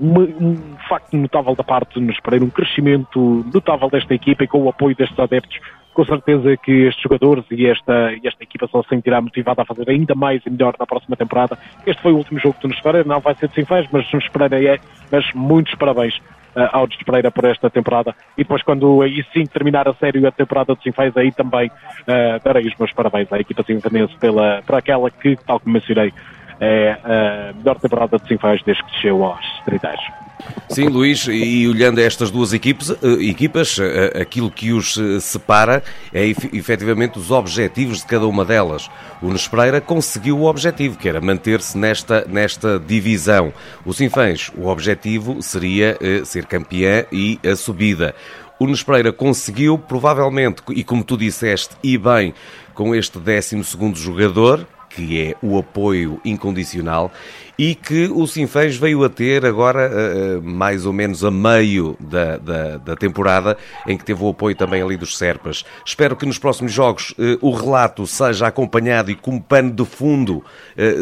um, 0.00 0.20
um 0.40 0.76
facto 0.88 1.16
notável 1.16 1.54
da 1.54 1.64
parte 1.64 1.98
de 1.98 2.06
nos 2.06 2.18
Pereira, 2.20 2.44
um 2.44 2.50
crescimento 2.50 3.44
notável 3.52 3.90
desta 3.90 4.14
equipa 4.14 4.44
e 4.44 4.46
com 4.46 4.62
o 4.62 4.68
apoio 4.68 4.94
destes 4.94 5.18
adeptos, 5.18 5.58
com 5.98 6.04
certeza 6.04 6.56
que 6.56 6.86
estes 6.86 7.02
jogadores 7.02 7.44
e 7.50 7.66
esta, 7.66 8.12
e 8.12 8.20
esta 8.24 8.44
equipa 8.44 8.68
só 8.68 8.84
se 8.84 8.88
sentirá 8.90 9.20
motivada 9.20 9.62
a 9.62 9.64
fazer 9.64 9.90
ainda 9.90 10.14
mais 10.14 10.40
e 10.46 10.50
melhor 10.50 10.76
na 10.78 10.86
próxima 10.86 11.16
temporada. 11.16 11.58
Este 11.84 12.00
foi 12.00 12.12
o 12.12 12.18
último 12.18 12.38
jogo 12.38 12.54
do 12.60 12.68
Nunes 12.68 12.80
Pereira, 12.80 13.08
não 13.08 13.18
vai 13.18 13.34
ser 13.34 13.48
de 13.48 13.56
Sinfãs, 13.56 13.84
mas 13.90 14.08
Nunes 14.12 14.28
Pereira 14.28 14.74
é, 14.74 14.78
mas 15.10 15.28
muitos 15.34 15.74
parabéns 15.74 16.14
uh, 16.54 16.68
ao 16.70 16.86
Despereira 16.86 17.32
por 17.32 17.44
esta 17.46 17.68
temporada. 17.68 18.14
E 18.36 18.44
depois, 18.44 18.62
quando 18.62 19.02
aí 19.02 19.26
sim 19.32 19.44
terminar 19.44 19.88
a 19.88 19.94
série 19.94 20.24
a 20.24 20.30
temporada 20.30 20.76
de 20.76 20.84
Sinfãs, 20.84 21.16
aí 21.16 21.32
também 21.32 21.66
uh, 21.66 22.44
darei 22.44 22.68
os 22.68 22.76
meus 22.78 22.92
parabéns 22.92 23.32
à 23.32 23.40
equipa 23.40 23.64
sinfanense 23.64 24.16
pela, 24.18 24.62
por 24.64 24.76
aquela 24.76 25.10
que, 25.10 25.34
tal 25.44 25.58
como 25.58 25.72
mencionei, 25.72 26.14
é 26.60 26.96
a 27.02 27.52
melhor 27.54 27.76
temporada 27.80 28.18
de 28.20 28.28
Sinfãs 28.28 28.62
desde 28.62 28.84
que 28.84 28.92
desceu 28.92 29.24
aos 29.24 29.40
distritais. 29.40 30.27
Sim, 30.68 30.88
Luís, 30.88 31.26
e 31.26 31.66
olhando 31.66 31.98
estas 31.98 32.30
duas 32.30 32.52
equipes, 32.52 32.90
eh, 32.90 32.96
equipas, 33.22 33.78
eh, 33.80 34.20
aquilo 34.20 34.50
que 34.50 34.72
os 34.72 34.98
eh, 34.98 35.18
separa 35.18 35.82
é 36.12 36.26
efetivamente 36.26 37.18
os 37.18 37.30
objetivos 37.30 37.98
de 37.98 38.06
cada 38.06 38.26
uma 38.26 38.44
delas. 38.44 38.88
O 39.22 39.26
Nunes 39.26 39.48
Pereira 39.48 39.80
conseguiu 39.80 40.38
o 40.38 40.44
objetivo, 40.44 40.98
que 40.98 41.08
era 41.08 41.20
manter-se 41.20 41.76
nesta, 41.76 42.24
nesta 42.28 42.78
divisão. 42.78 43.52
O 43.84 43.92
Sinfãs, 43.92 44.52
o 44.56 44.66
objetivo 44.66 45.42
seria 45.42 45.98
ser 46.24 46.44
campeã 46.44 47.04
e 47.10 47.40
a 47.44 47.56
subida. 47.56 48.14
O 48.58 48.64
Nunes 48.64 48.82
Pereira 48.82 49.12
conseguiu, 49.12 49.78
provavelmente, 49.78 50.62
e 50.70 50.84
como 50.84 51.02
tu 51.02 51.16
disseste, 51.16 51.74
e 51.82 51.96
bem, 51.96 52.34
com 52.74 52.94
este 52.94 53.18
12 53.18 53.64
jogador, 53.94 54.66
que 54.88 55.22
é 55.22 55.34
o 55.42 55.58
apoio 55.58 56.20
incondicional 56.24 57.12
e 57.58 57.74
que 57.74 58.06
o 58.06 58.26
Sinfãs 58.26 58.76
veio 58.76 59.02
a 59.04 59.08
ter 59.08 59.44
agora 59.44 59.90
uh, 59.90 60.42
mais 60.42 60.86
ou 60.86 60.92
menos 60.92 61.24
a 61.24 61.30
meio 61.30 61.96
da, 61.98 62.38
da, 62.38 62.76
da, 62.76 62.96
temporada, 62.96 63.56
em 63.86 63.98
que 63.98 64.04
teve 64.04 64.22
o 64.22 64.28
apoio 64.28 64.54
também 64.54 64.80
ali 64.80 64.96
dos 64.96 65.18
Serpas. 65.18 65.64
Espero 65.84 66.14
que 66.14 66.24
nos 66.24 66.38
próximos 66.38 66.72
jogos 66.72 67.10
uh, 67.10 67.38
o 67.40 67.50
relato 67.50 68.06
seja 68.06 68.46
acompanhado 68.46 69.10
e 69.10 69.16
como 69.16 69.42
pano 69.42 69.72
de 69.72 69.84
fundo 69.84 70.44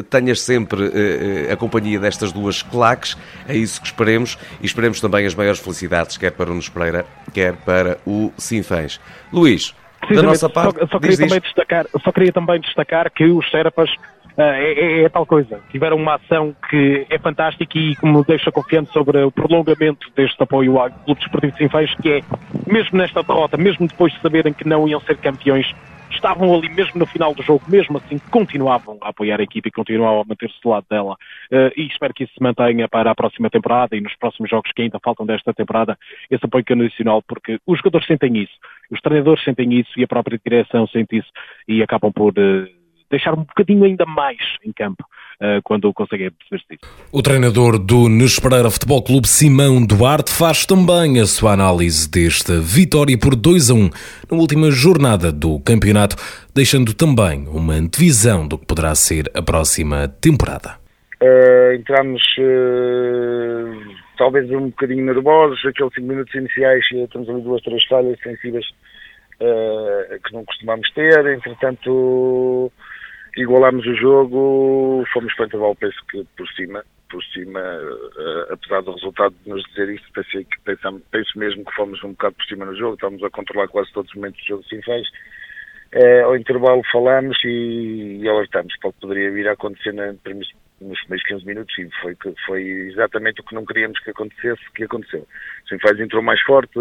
tenhas 0.08 0.40
sempre 0.40 0.90
a 1.50 1.56
companhia 1.56 2.00
destas 2.00 2.32
duas 2.32 2.62
claques. 2.62 3.16
É 3.46 3.54
isso 3.54 3.80
que 3.80 3.86
esperemos 3.86 4.38
e 4.62 4.66
esperemos 4.66 5.00
também 5.00 5.26
as 5.26 5.34
maiores 5.34 5.60
felicidades, 5.60 6.16
quer 6.16 6.32
para 6.32 6.46
o 6.46 6.48
Nunes 6.50 6.68
Pereira, 6.68 7.04
quer 7.32 7.54
para 7.56 7.98
o 8.06 8.32
Sinfãs. 8.38 8.98
Luís, 9.32 9.74
da 10.14 10.22
nossa 10.22 10.48
parte. 10.48 10.78
Só, 10.80 10.86
só 10.86 10.98
queria 10.98 11.16
diz, 11.16 11.18
também 11.18 11.40
diz. 11.40 11.42
destacar, 11.42 11.86
só 12.02 12.12
queria 12.12 12.32
também 12.32 12.60
destacar 12.60 13.10
que 13.10 13.24
os 13.24 13.50
Serpas 13.50 13.90
é, 14.36 14.72
é, 14.72 15.02
é, 15.02 15.08
tal 15.08 15.24
coisa. 15.24 15.60
Tiveram 15.70 15.96
uma 15.96 16.16
ação 16.16 16.54
que 16.68 17.06
é 17.08 17.18
fantástica 17.18 17.78
e 17.78 17.96
como 17.96 18.24
deixa 18.24 18.52
confiante 18.52 18.92
sobre 18.92 19.22
o 19.22 19.30
prolongamento 19.30 20.10
deste 20.14 20.42
apoio 20.42 20.78
ao 20.78 20.90
Clube 20.90 21.20
Desportivo 21.20 21.52
de 21.52 21.58
Sinfãs, 21.58 21.94
que 21.94 22.10
é, 22.10 22.20
mesmo 22.66 22.98
nesta 22.98 23.22
derrota, 23.22 23.56
mesmo 23.56 23.86
depois 23.86 24.12
de 24.12 24.20
saberem 24.20 24.52
que 24.52 24.68
não 24.68 24.86
iam 24.86 25.00
ser 25.00 25.16
campeões, 25.16 25.74
estavam 26.10 26.54
ali 26.54 26.68
mesmo 26.68 26.98
no 26.98 27.06
final 27.06 27.34
do 27.34 27.42
jogo, 27.42 27.62
mesmo 27.68 27.98
assim 27.98 28.18
continuavam 28.30 28.98
a 29.02 29.08
apoiar 29.08 29.40
a 29.40 29.42
equipe 29.42 29.68
e 29.68 29.72
continuavam 29.72 30.20
a 30.20 30.24
manter-se 30.24 30.60
do 30.62 30.70
lado 30.70 30.86
dela. 30.88 31.14
Uh, 31.50 31.72
e 31.76 31.86
espero 31.86 32.14
que 32.14 32.24
isso 32.24 32.34
se 32.34 32.42
mantenha 32.42 32.88
para 32.88 33.10
a 33.10 33.14
próxima 33.14 33.50
temporada 33.50 33.96
e 33.96 34.00
nos 34.00 34.14
próximos 34.16 34.50
jogos 34.50 34.70
que 34.72 34.82
ainda 34.82 34.98
faltam 35.02 35.26
desta 35.26 35.52
temporada, 35.52 35.98
esse 36.30 36.44
apoio 36.44 36.64
condicional, 36.64 37.22
porque 37.22 37.58
os 37.66 37.78
jogadores 37.78 38.06
sentem 38.06 38.38
isso, 38.38 38.54
os 38.90 39.00
treinadores 39.00 39.42
sentem 39.42 39.72
isso 39.74 39.90
e 39.96 40.04
a 40.04 40.08
própria 40.08 40.40
direção 40.44 40.86
sente 40.86 41.18
isso 41.18 41.28
e 41.66 41.82
acabam 41.82 42.12
por 42.12 42.32
uh, 42.32 42.75
deixar 43.10 43.34
um 43.34 43.44
bocadinho 43.44 43.84
ainda 43.84 44.04
mais 44.04 44.38
em 44.64 44.72
campo 44.72 45.04
uh, 45.40 45.60
quando 45.62 45.92
conseguem 45.92 46.30
perceber-se 46.30 46.76
disso. 46.76 47.08
O 47.12 47.22
treinador 47.22 47.78
do 47.78 48.08
Nespereira 48.08 48.70
Futebol 48.70 49.02
Clube, 49.02 49.28
Simão 49.28 49.84
Duarte, 49.84 50.32
faz 50.32 50.66
também 50.66 51.20
a 51.20 51.26
sua 51.26 51.52
análise 51.52 52.10
desta 52.10 52.60
vitória 52.60 53.18
por 53.18 53.34
2 53.34 53.70
a 53.70 53.74
1 53.74 53.90
na 54.30 54.36
última 54.36 54.70
jornada 54.70 55.32
do 55.32 55.60
campeonato, 55.60 56.16
deixando 56.54 56.94
também 56.94 57.46
uma 57.48 57.74
antevisão 57.74 58.46
do 58.46 58.58
que 58.58 58.66
poderá 58.66 58.94
ser 58.94 59.30
a 59.34 59.42
próxima 59.42 60.08
temporada. 60.08 60.76
Uh, 61.22 61.72
entramos 61.74 62.22
uh, 62.38 63.96
talvez 64.18 64.50
um 64.50 64.66
bocadinho 64.66 65.04
nervosos, 65.04 65.64
aqueles 65.64 65.94
5 65.94 66.06
minutos 66.06 66.34
iniciais, 66.34 66.84
temos 67.10 67.28
ali 67.28 67.40
duas, 67.40 67.62
três 67.62 67.84
falhas 67.86 68.18
defensivas 68.18 68.66
uh, 69.40 70.20
que 70.22 70.32
não 70.34 70.44
costumamos 70.44 70.90
ter, 70.92 71.26
entretanto 71.26 72.70
igualámos 73.36 73.86
o 73.86 73.94
jogo, 73.94 75.04
fomos 75.12 75.34
para 75.34 75.46
intervalo, 75.46 75.76
penso 75.76 75.98
que 76.10 76.24
por 76.36 76.48
cima, 76.48 76.82
por 77.10 77.22
cima, 77.24 77.60
uh, 77.60 78.52
apesar 78.52 78.82
do 78.82 78.92
resultado 78.92 79.34
de 79.44 79.50
nos 79.50 79.62
dizer 79.64 79.90
isso, 79.90 80.04
pensei 80.12 80.44
que, 80.44 80.58
pensamos, 80.60 81.02
penso 81.10 81.38
mesmo 81.38 81.64
que 81.64 81.74
fomos 81.74 82.02
um 82.02 82.10
bocado 82.10 82.34
por 82.34 82.44
cima 82.46 82.64
no 82.64 82.76
jogo, 82.76 82.94
estávamos 82.94 83.22
a 83.22 83.30
controlar 83.30 83.68
quase 83.68 83.92
todos 83.92 84.10
os 84.10 84.16
momentos 84.16 84.40
do 84.40 84.46
jogo 84.46 84.64
assim 84.66 84.82
fez. 84.82 85.06
Uh, 85.94 86.24
ao 86.24 86.36
intervalo 86.36 86.82
falamos 86.90 87.38
e, 87.44 88.18
e 88.20 88.28
alertamos 88.28 88.76
para 88.78 88.90
o 88.90 88.92
que 88.92 89.00
poderia 89.00 89.30
vir 89.30 89.48
a 89.48 89.52
acontecer 89.52 89.92
na, 89.92 90.12
nos 90.80 91.00
primeiros 91.00 91.26
15 91.26 91.46
minutos 91.46 91.78
e 91.78 91.88
foi, 92.02 92.16
foi 92.44 92.62
exatamente 92.90 93.40
o 93.40 93.44
que 93.44 93.54
não 93.54 93.64
queríamos 93.64 93.98
que 94.00 94.10
acontecesse, 94.10 94.60
que 94.74 94.84
aconteceu. 94.84 95.26
O 95.64 95.68
Sinfãs 95.68 95.98
entrou 95.98 96.22
mais 96.22 96.40
forte, 96.42 96.78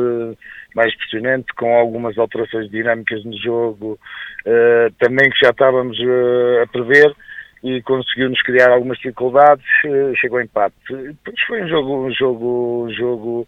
mais 0.76 0.96
pressionante, 0.98 1.54
com 1.56 1.74
algumas 1.74 2.18
alterações 2.18 2.70
dinâmicas 2.70 3.24
no 3.24 3.36
jogo, 3.42 3.98
uh, 4.46 4.92
também 5.00 5.30
que 5.30 5.40
já 5.42 5.50
estávamos 5.50 5.98
uh, 6.00 6.64
a 6.64 6.68
prever 6.68 7.16
e 7.64 7.82
conseguiu-nos 7.82 8.42
criar 8.44 8.72
algumas 8.72 8.98
dificuldades, 8.98 9.66
uh, 9.86 10.14
chegou 10.18 10.38
a 10.38 10.44
empate. 10.44 10.76
Depois 10.90 11.42
foi 11.48 11.64
um 11.64 11.68
jogo, 11.70 12.06
um 12.06 12.14
jogo, 12.14 12.86
um 12.86 12.94
jogo 12.94 13.48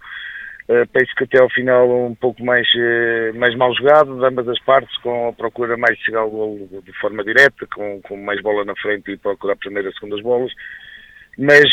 penso 0.91 1.15
que 1.15 1.23
até 1.23 1.39
ao 1.39 1.49
final 1.49 1.89
um 1.89 2.13
pouco 2.13 2.43
mais, 2.43 2.67
mais 3.35 3.55
mal 3.55 3.73
jogado, 3.73 4.19
de 4.19 4.25
ambas 4.25 4.49
as 4.49 4.59
partes, 4.65 4.97
com 4.97 5.29
a 5.29 5.31
procura 5.31 5.77
mais 5.77 5.97
de 5.97 6.03
chegar 6.03 6.19
ao 6.19 6.29
gol 6.29 6.67
de 6.83 6.91
forma 6.99 7.23
direta, 7.23 7.65
com, 7.73 8.01
com 8.01 8.17
mais 8.17 8.41
bola 8.41 8.65
na 8.65 8.75
frente 8.75 9.09
e 9.09 9.17
procurar 9.17 9.55
primeiro 9.55 9.87
e 9.89 9.93
segundas 9.93 10.21
bolas. 10.21 10.51
Mas 11.37 11.63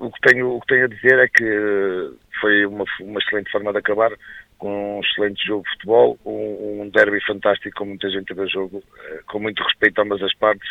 o, 0.00 0.10
que 0.10 0.20
tenho, 0.20 0.54
o 0.54 0.60
que 0.60 0.66
tenho 0.68 0.84
a 0.84 0.88
dizer 0.88 1.18
é 1.18 1.28
que 1.28 2.12
foi 2.40 2.66
uma, 2.66 2.84
uma 3.00 3.18
excelente 3.20 3.50
forma 3.50 3.72
de 3.72 3.78
acabar 3.78 4.10
com 4.58 4.98
um 4.98 5.00
excelente 5.00 5.44
jogo 5.46 5.62
de 5.64 5.70
futebol, 5.70 6.18
um, 6.24 6.82
um 6.82 6.88
derby 6.90 7.24
fantástico 7.24 7.78
com 7.78 7.86
muita 7.86 8.10
gente 8.10 8.32
a 8.38 8.46
jogo, 8.46 8.78
uh, 8.78 9.24
com 9.26 9.38
muito 9.38 9.62
respeito 9.62 10.00
a 10.00 10.04
ambas 10.04 10.22
as 10.22 10.34
partes, 10.34 10.68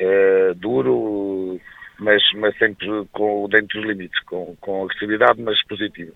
uh, 0.00 0.54
duro, 0.56 1.58
mas, 1.98 2.22
mas 2.36 2.56
sempre 2.58 2.86
com, 3.12 3.48
dentro 3.48 3.80
dos 3.80 3.88
limites, 3.88 4.20
com, 4.24 4.54
com 4.60 4.84
agressividade, 4.84 5.40
mas 5.42 5.62
positivo. 5.66 6.12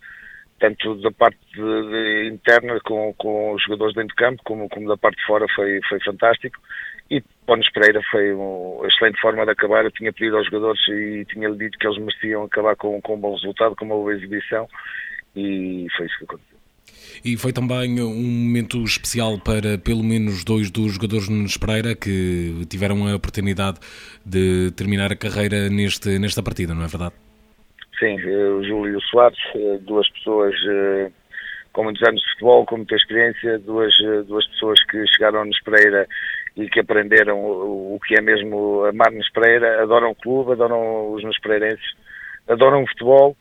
Tanto 0.60 0.96
da 0.96 1.10
parte 1.12 1.38
de, 1.54 1.62
de 1.62 2.28
interna 2.34 2.78
com, 2.80 3.14
com 3.14 3.52
os 3.52 3.62
jogadores 3.62 3.94
dentro 3.94 4.08
de 4.08 4.16
campo, 4.16 4.42
como, 4.44 4.68
como 4.68 4.88
da 4.88 4.96
parte 4.96 5.16
de 5.16 5.24
fora 5.24 5.46
foi, 5.54 5.80
foi 5.88 6.00
fantástico. 6.00 6.60
E 7.10 7.22
Pones 7.46 7.70
Pereira 7.72 8.00
foi 8.10 8.32
uma 8.34 8.86
excelente 8.86 9.20
forma 9.20 9.44
de 9.44 9.52
acabar. 9.52 9.84
Eu 9.84 9.90
tinha 9.90 10.12
pedido 10.12 10.36
aos 10.36 10.46
jogadores 10.46 10.80
e 10.88 11.24
tinha-lhe 11.26 11.56
dito 11.56 11.78
que 11.78 11.86
eles 11.86 11.98
mereciam 11.98 12.44
acabar 12.44 12.76
com, 12.76 13.00
com 13.00 13.14
um 13.14 13.20
bom 13.20 13.34
resultado, 13.34 13.74
com 13.74 13.84
uma 13.86 13.94
boa 13.94 14.14
exibição, 14.14 14.68
e 15.34 15.86
foi 15.96 16.06
isso 16.06 16.18
que 16.18 16.24
aconteceu. 16.24 16.58
E 17.24 17.36
foi 17.36 17.52
também 17.52 18.00
um 18.00 18.14
momento 18.14 18.82
especial 18.84 19.38
para 19.38 19.78
pelo 19.78 20.04
menos 20.04 20.44
dois 20.44 20.70
dos 20.70 20.92
jogadores 20.92 21.28
Nunes 21.28 21.56
Pereira 21.56 21.94
que 21.94 22.64
tiveram 22.68 23.06
a 23.06 23.14
oportunidade 23.14 23.78
de 24.24 24.70
terminar 24.72 25.10
a 25.12 25.16
carreira 25.16 25.68
neste, 25.68 26.18
nesta 26.18 26.42
partida, 26.42 26.74
não 26.74 26.84
é 26.84 26.86
verdade? 26.86 27.14
Sim, 27.98 28.18
eh, 28.20 28.48
o 28.50 28.62
Júlio 28.62 28.92
e 28.92 28.96
o 28.96 29.00
Soares, 29.00 29.38
eh, 29.56 29.78
duas 29.82 30.08
pessoas 30.10 30.54
eh, 30.68 31.10
com 31.72 31.84
muitos 31.84 32.02
anos 32.06 32.20
de 32.20 32.30
futebol, 32.32 32.64
com 32.64 32.76
muita 32.76 32.94
experiência, 32.94 33.58
duas, 33.58 33.92
duas 34.26 34.46
pessoas 34.48 34.82
que 34.84 35.04
chegaram 35.08 35.40
a 35.40 35.44
Nunes 35.44 35.62
Pereira 35.62 36.06
e 36.58 36.68
que 36.68 36.80
aprenderam 36.80 37.38
o 37.38 37.98
que 38.06 38.18
é 38.18 38.20
mesmo 38.20 38.84
amar 38.84 39.10
Nunes 39.10 39.30
Pereira, 39.32 39.82
adoram 39.82 40.10
o 40.10 40.14
clube, 40.14 40.52
adoram 40.52 41.12
os 41.12 41.22
Nunes 41.22 41.40
Pereirenses, 41.40 41.94
adoram 42.48 42.82
o 42.82 42.88
futebol 42.88 43.36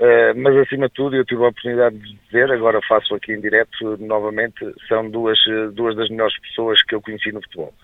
Uh, 0.00 0.32
mas 0.34 0.56
acima 0.56 0.88
de 0.88 0.94
tudo, 0.94 1.14
eu 1.14 1.26
tive 1.26 1.44
a 1.44 1.48
oportunidade 1.48 1.98
de 1.98 2.16
dizer, 2.24 2.50
agora 2.50 2.80
faço 2.88 3.14
aqui 3.14 3.34
em 3.34 3.40
direto 3.40 3.98
novamente, 3.98 4.64
são 4.88 5.10
duas, 5.10 5.38
duas 5.74 5.94
das 5.94 6.08
melhores 6.08 6.40
pessoas 6.40 6.82
que 6.84 6.94
eu 6.94 7.02
conheci 7.02 7.30
no 7.30 7.42
futebol. 7.42 7.74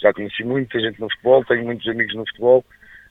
Já 0.00 0.10
conheci 0.10 0.42
muita 0.42 0.80
gente 0.80 0.98
no 0.98 1.10
futebol, 1.10 1.44
tenho 1.44 1.64
muitos 1.64 1.86
amigos 1.86 2.14
no 2.14 2.26
futebol, 2.28 2.64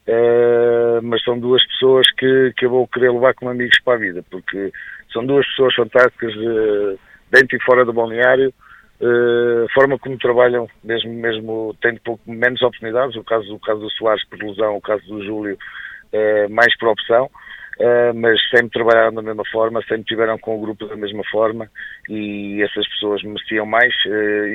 uh, 0.07 0.99
mas 1.03 1.23
são 1.23 1.39
duas 1.39 1.63
pessoas 1.67 2.11
que, 2.13 2.53
que 2.57 2.65
eu 2.65 2.71
vou 2.71 2.87
querer 2.87 3.11
levar 3.11 3.35
como 3.35 3.51
amigos 3.51 3.79
para 3.85 3.93
a 3.93 3.99
vida, 3.99 4.25
porque 4.31 4.71
são 5.13 5.23
duas 5.23 5.45
pessoas 5.49 5.75
fantásticas 5.75 6.33
uh, 6.35 6.99
dentro 7.31 7.55
e 7.55 7.61
fora 7.61 7.85
do 7.85 7.93
balneário, 7.93 8.51
a 9.05 9.73
forma 9.73 9.97
como 9.99 10.17
trabalham, 10.17 10.67
mesmo, 10.83 11.13
mesmo 11.13 11.75
tendo 11.81 11.99
pouco 12.01 12.21
menos 12.29 12.61
oportunidades, 12.61 13.15
o 13.15 13.23
caso, 13.23 13.55
o 13.55 13.59
caso 13.59 13.81
do 13.81 13.91
Soares 13.91 14.27
por 14.27 14.39
lesão, 14.39 14.75
o 14.75 14.81
caso 14.81 15.05
do 15.07 15.23
Júlio 15.23 15.57
mais 16.49 16.75
por 16.77 16.89
opção, 16.89 17.29
Uh, 17.77 18.13
mas 18.15 18.39
sempre 18.49 18.69
trabalharam 18.69 19.13
da 19.13 19.21
mesma 19.21 19.43
forma, 19.51 19.81
sempre 19.81 20.05
tiveram 20.05 20.37
com 20.37 20.55
o 20.55 20.61
grupo 20.61 20.87
da 20.87 20.95
mesma 20.95 21.23
forma 21.29 21.69
e 22.07 22.61
essas 22.63 22.87
pessoas 22.87 23.21
mereciam 23.21 23.65
mais. 23.65 23.93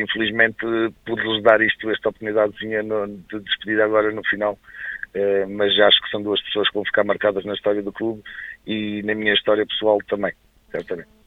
Infelizmente 0.02 0.56
pude-lhes 1.04 1.42
dar 1.42 1.60
isto, 1.60 1.90
esta 1.90 2.08
oportunidadezinha 2.08 2.82
no, 2.82 3.06
de 3.06 3.40
despedida 3.40 3.84
agora 3.84 4.10
no 4.10 4.24
final, 4.24 4.58
mas 5.50 5.78
acho 5.78 6.00
que 6.00 6.10
são 6.10 6.22
duas 6.22 6.40
pessoas 6.44 6.68
que 6.68 6.74
vão 6.74 6.84
ficar 6.86 7.04
marcadas 7.04 7.44
na 7.44 7.52
história 7.52 7.82
do 7.82 7.92
clube 7.92 8.22
e 8.66 9.02
na 9.02 9.14
minha 9.14 9.34
história 9.34 9.66
pessoal 9.66 9.98
também, 10.08 10.32
certamente. 10.70 11.19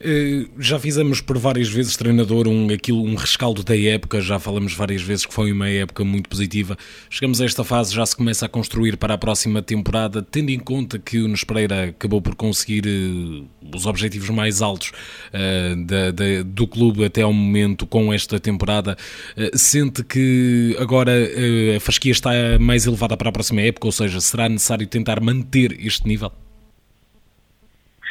Eh, 0.00 0.46
já 0.58 0.78
fizemos 0.78 1.20
por 1.20 1.38
várias 1.38 1.68
vezes, 1.68 1.96
treinador, 1.96 2.48
um, 2.48 2.68
aquilo, 2.72 3.02
um 3.02 3.14
rescaldo 3.14 3.62
da 3.62 3.78
época, 3.78 4.20
já 4.20 4.38
falamos 4.38 4.74
várias 4.74 5.02
vezes 5.02 5.26
que 5.26 5.32
foi 5.32 5.52
uma 5.52 5.68
época 5.68 6.04
muito 6.04 6.28
positiva. 6.28 6.76
Chegamos 7.08 7.40
a 7.40 7.44
esta 7.44 7.64
fase, 7.64 7.94
já 7.94 8.04
se 8.04 8.16
começa 8.16 8.46
a 8.46 8.48
construir 8.48 8.96
para 8.96 9.14
a 9.14 9.18
próxima 9.18 9.62
temporada, 9.62 10.22
tendo 10.22 10.50
em 10.50 10.58
conta 10.58 10.98
que 10.98 11.18
o 11.18 11.22
Nunes 11.22 11.44
Pereira 11.44 11.84
acabou 11.84 12.20
por 12.20 12.34
conseguir 12.34 12.84
uh, 12.86 13.46
os 13.74 13.86
objetivos 13.86 14.30
mais 14.30 14.62
altos 14.62 14.90
uh, 14.90 15.84
da, 15.84 16.10
da, 16.10 16.42
do 16.44 16.66
clube 16.66 17.04
até 17.04 17.22
ao 17.22 17.32
momento 17.32 17.86
com 17.86 18.12
esta 18.12 18.38
temporada. 18.38 18.96
Uh, 19.36 19.56
sente 19.56 20.02
que 20.02 20.76
agora 20.78 21.12
a 21.76 21.80
fasquia 21.80 22.12
está 22.12 22.30
mais 22.60 22.86
elevada 22.86 23.16
para 23.16 23.28
a 23.28 23.32
próxima 23.32 23.60
época, 23.62 23.86
ou 23.86 23.92
seja, 23.92 24.20
será 24.20 24.48
necessário 24.48 24.86
tentar 24.86 25.20
manter 25.20 25.76
este 25.80 26.06
nível? 26.06 26.32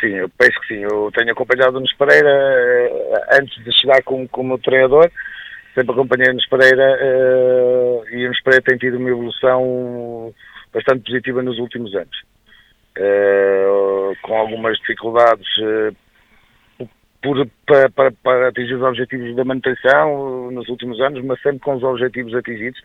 Sim, 0.03 0.15
eu 0.15 0.29
penso 0.37 0.59
que 0.59 0.67
sim. 0.67 0.83
Eu 0.83 1.09
tenho 1.15 1.31
acompanhado 1.31 1.77
o 1.77 1.79
Nunes 1.79 1.95
Pereira 1.95 2.29
uh, 2.29 3.39
antes 3.39 3.63
de 3.63 3.71
chegar 3.79 4.03
como, 4.03 4.27
como 4.27 4.59
treinador. 4.59 5.09
Sempre 5.73 5.93
acompanhei 5.93 6.27
o 6.27 6.33
Nunes 6.33 6.49
Pereira 6.49 6.99
uh, 7.01 8.09
e 8.09 8.17
o 8.17 8.23
Nunes 8.25 8.43
Pereira 8.43 8.65
tem 8.65 8.77
tido 8.77 8.97
uma 8.97 9.09
evolução 9.09 10.33
bastante 10.73 11.05
positiva 11.05 11.41
nos 11.41 11.57
últimos 11.57 11.95
anos. 11.95 12.21
Uh, 12.99 14.13
com 14.21 14.37
algumas 14.37 14.77
dificuldades 14.79 15.47
por, 17.21 17.47
para, 17.65 17.89
para, 17.89 18.11
para, 18.11 18.47
atingir 18.49 18.75
os 18.75 18.83
objetivos 18.83 19.35
da 19.37 19.45
manutenção 19.45 20.51
nos 20.51 20.67
últimos 20.67 20.99
anos, 20.99 21.23
mas 21.23 21.41
sempre 21.41 21.59
com 21.59 21.75
os 21.75 21.83
objetivos 21.83 22.35
atingidos. 22.35 22.79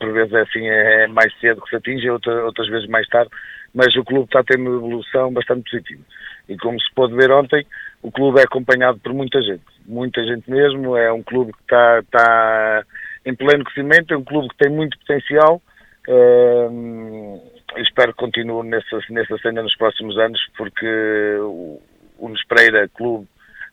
por 0.00 0.12
vezes 0.12 0.32
é 0.32 0.40
assim, 0.40 0.66
é 0.66 1.06
mais 1.08 1.32
cedo 1.40 1.60
que 1.60 1.68
se 1.68 1.76
atinge, 1.76 2.08
outra, 2.08 2.46
outras 2.46 2.68
vezes 2.68 2.88
mais 2.88 3.06
tarde, 3.08 3.30
mas 3.74 3.94
o 3.96 4.04
clube 4.04 4.24
está 4.24 4.40
a 4.40 4.44
ter 4.44 4.58
uma 4.58 4.70
evolução 4.70 5.30
bastante 5.32 5.70
positiva. 5.70 6.02
E 6.48 6.56
como 6.56 6.80
se 6.80 6.92
pôde 6.94 7.14
ver 7.14 7.30
ontem, 7.30 7.66
o 8.02 8.10
clube 8.10 8.40
é 8.40 8.44
acompanhado 8.44 8.98
por 9.00 9.12
muita 9.12 9.40
gente, 9.42 9.64
muita 9.86 10.24
gente 10.24 10.50
mesmo. 10.50 10.96
É 10.96 11.12
um 11.12 11.22
clube 11.22 11.52
que 11.52 11.62
está, 11.62 12.00
está 12.00 12.84
em 13.24 13.34
pleno 13.34 13.64
crescimento, 13.64 14.14
é 14.14 14.16
um 14.16 14.24
clube 14.24 14.48
que 14.48 14.56
tem 14.56 14.70
muito 14.70 14.98
potencial. 14.98 15.60
Uh, 16.08 17.42
espero 17.76 18.12
que 18.12 18.18
continue 18.18 18.66
nessa, 18.66 18.98
nessa 19.10 19.36
cena 19.38 19.62
nos 19.62 19.76
próximos 19.76 20.16
anos, 20.16 20.40
porque 20.56 21.36
o, 21.40 21.82
o 22.18 22.28
Nespreira 22.30 22.88
Clube, 22.88 23.28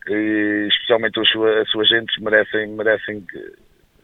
e 0.08 0.68
especialmente 0.70 1.20
a 1.20 1.24
sua, 1.24 1.62
a 1.62 1.66
sua 1.66 1.86
gente, 1.86 2.22
merecem, 2.22 2.68
merecem 2.68 3.26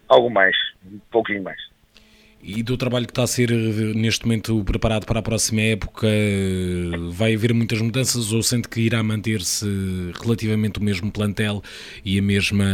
algo 0.08 0.30
mais, 0.30 0.56
um 0.86 1.00
pouquinho 1.12 1.44
mais. 1.44 1.71
E 2.44 2.64
do 2.64 2.76
trabalho 2.76 3.06
que 3.06 3.12
está 3.12 3.24
a 3.24 3.28
ser 3.28 3.52
eh, 3.52 3.94
neste 3.96 4.26
momento 4.26 4.64
preparado 4.64 5.06
para 5.06 5.20
a 5.20 5.22
próxima 5.22 5.62
época, 5.62 6.08
vai 7.12 7.36
haver 7.36 7.54
muitas 7.54 7.80
mudanças 7.80 8.34
ou 8.34 8.42
sente 8.42 8.68
que 8.68 8.82
irá 8.82 9.04
manter-se 9.04 9.66
relativamente 10.22 10.80
o 10.80 10.84
mesmo 10.84 11.12
plantel 11.12 11.62
e 12.04 12.18
a 12.18 12.22
mesma, 12.22 12.66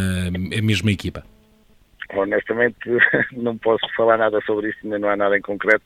a 0.57 0.61
mesma 0.61 0.91
equipa? 0.91 1.23
Honestamente, 2.13 2.77
não 3.35 3.57
posso 3.57 3.85
falar 3.95 4.17
nada 4.17 4.39
sobre 4.45 4.69
isso, 4.69 4.79
ainda 4.83 4.99
não 4.99 5.09
há 5.09 5.17
nada 5.17 5.37
em 5.37 5.41
concreto. 5.41 5.85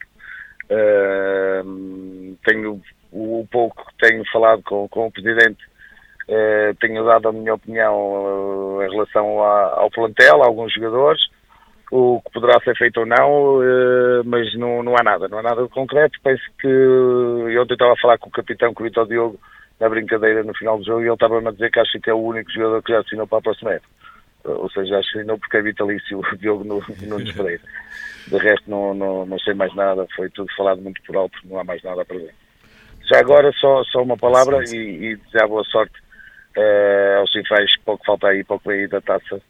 Uh, 0.70 2.38
tenho 2.46 2.80
o 3.12 3.46
pouco 3.52 3.84
que 3.88 4.08
tenho 4.08 4.24
falado 4.32 4.62
com, 4.62 4.88
com 4.88 5.08
o 5.08 5.12
Presidente, 5.12 5.62
uh, 6.30 6.76
tenho 6.80 7.04
dado 7.04 7.30
a 7.30 7.34
minha 7.34 7.56
opinião 7.56 7.96
uh, 7.96 8.84
em 8.84 8.92
relação 8.92 9.44
a, 9.44 9.80
ao 9.80 9.90
plantel, 9.90 10.44
a 10.44 10.46
alguns 10.46 10.72
jogadores 10.72 11.31
o 11.92 12.22
que 12.22 12.32
poderá 12.32 12.58
ser 12.62 12.76
feito 12.78 13.02
ou 13.02 13.06
não, 13.06 13.62
eh, 13.62 14.24
mas 14.24 14.56
não, 14.56 14.82
não 14.82 14.96
há 14.98 15.04
nada, 15.04 15.28
não 15.28 15.40
há 15.40 15.44
nada 15.44 15.64
de 15.64 15.70
concreto. 15.70 16.18
Penso 16.24 16.42
que 16.58 16.68
eu 16.68 17.62
ontem 17.62 17.74
estava 17.74 17.92
a 17.92 17.98
falar 17.98 18.18
com 18.18 18.30
o 18.30 18.32
capitão, 18.32 18.74
com 18.74 18.82
o 18.82 18.86
Vitor 18.86 19.06
Diogo, 19.06 19.38
na 19.78 19.90
brincadeira 19.90 20.42
no 20.42 20.56
final 20.56 20.78
do 20.78 20.86
jogo, 20.86 21.02
e 21.02 21.06
ele 21.06 21.14
estava-me 21.14 21.50
a 21.50 21.52
dizer 21.52 21.70
que 21.70 21.80
acha 21.80 22.00
que 22.00 22.10
é 22.10 22.14
o 22.14 22.24
único 22.24 22.50
jogador 22.50 22.82
que 22.82 22.94
já 22.94 23.00
assinou 23.02 23.28
para 23.28 23.40
a 23.40 23.42
próxima 23.42 23.74
época. 23.74 23.90
Ou 24.46 24.72
seja, 24.72 25.00
assinou 25.00 25.38
porque 25.38 25.58
é 25.58 25.62
vitalício 25.62 26.20
o 26.20 26.38
Diogo 26.38 26.64
no, 26.64 26.76
no 26.78 27.34
Pereira. 27.34 27.62
De 28.26 28.38
resto, 28.38 28.70
não, 28.70 28.94
não, 28.94 29.26
não 29.26 29.40
sei 29.40 29.54
mais 29.54 29.76
nada, 29.76 30.08
foi 30.16 30.30
tudo 30.30 30.50
falado 30.56 30.82
muito 30.82 31.02
por 31.04 31.18
alto, 31.18 31.38
não 31.44 31.60
há 31.60 31.64
mais 31.64 31.84
nada 31.84 32.06
para 32.06 32.18
ver. 32.18 32.34
Já 33.12 33.20
agora, 33.20 33.52
só, 33.60 33.84
só 33.84 34.02
uma 34.02 34.16
palavra 34.16 34.64
e, 34.64 34.78
e 34.78 35.16
desejar 35.18 35.48
boa 35.48 35.64
sorte 35.66 35.94
uh, 36.56 37.20
aos 37.20 37.32
Cifrais, 37.34 37.72
pouco 37.84 38.06
falta 38.06 38.28
aí, 38.28 38.44
pouco 38.46 38.70
vem 38.70 38.82
aí 38.82 38.88
da 38.88 39.02
taça 39.02 39.42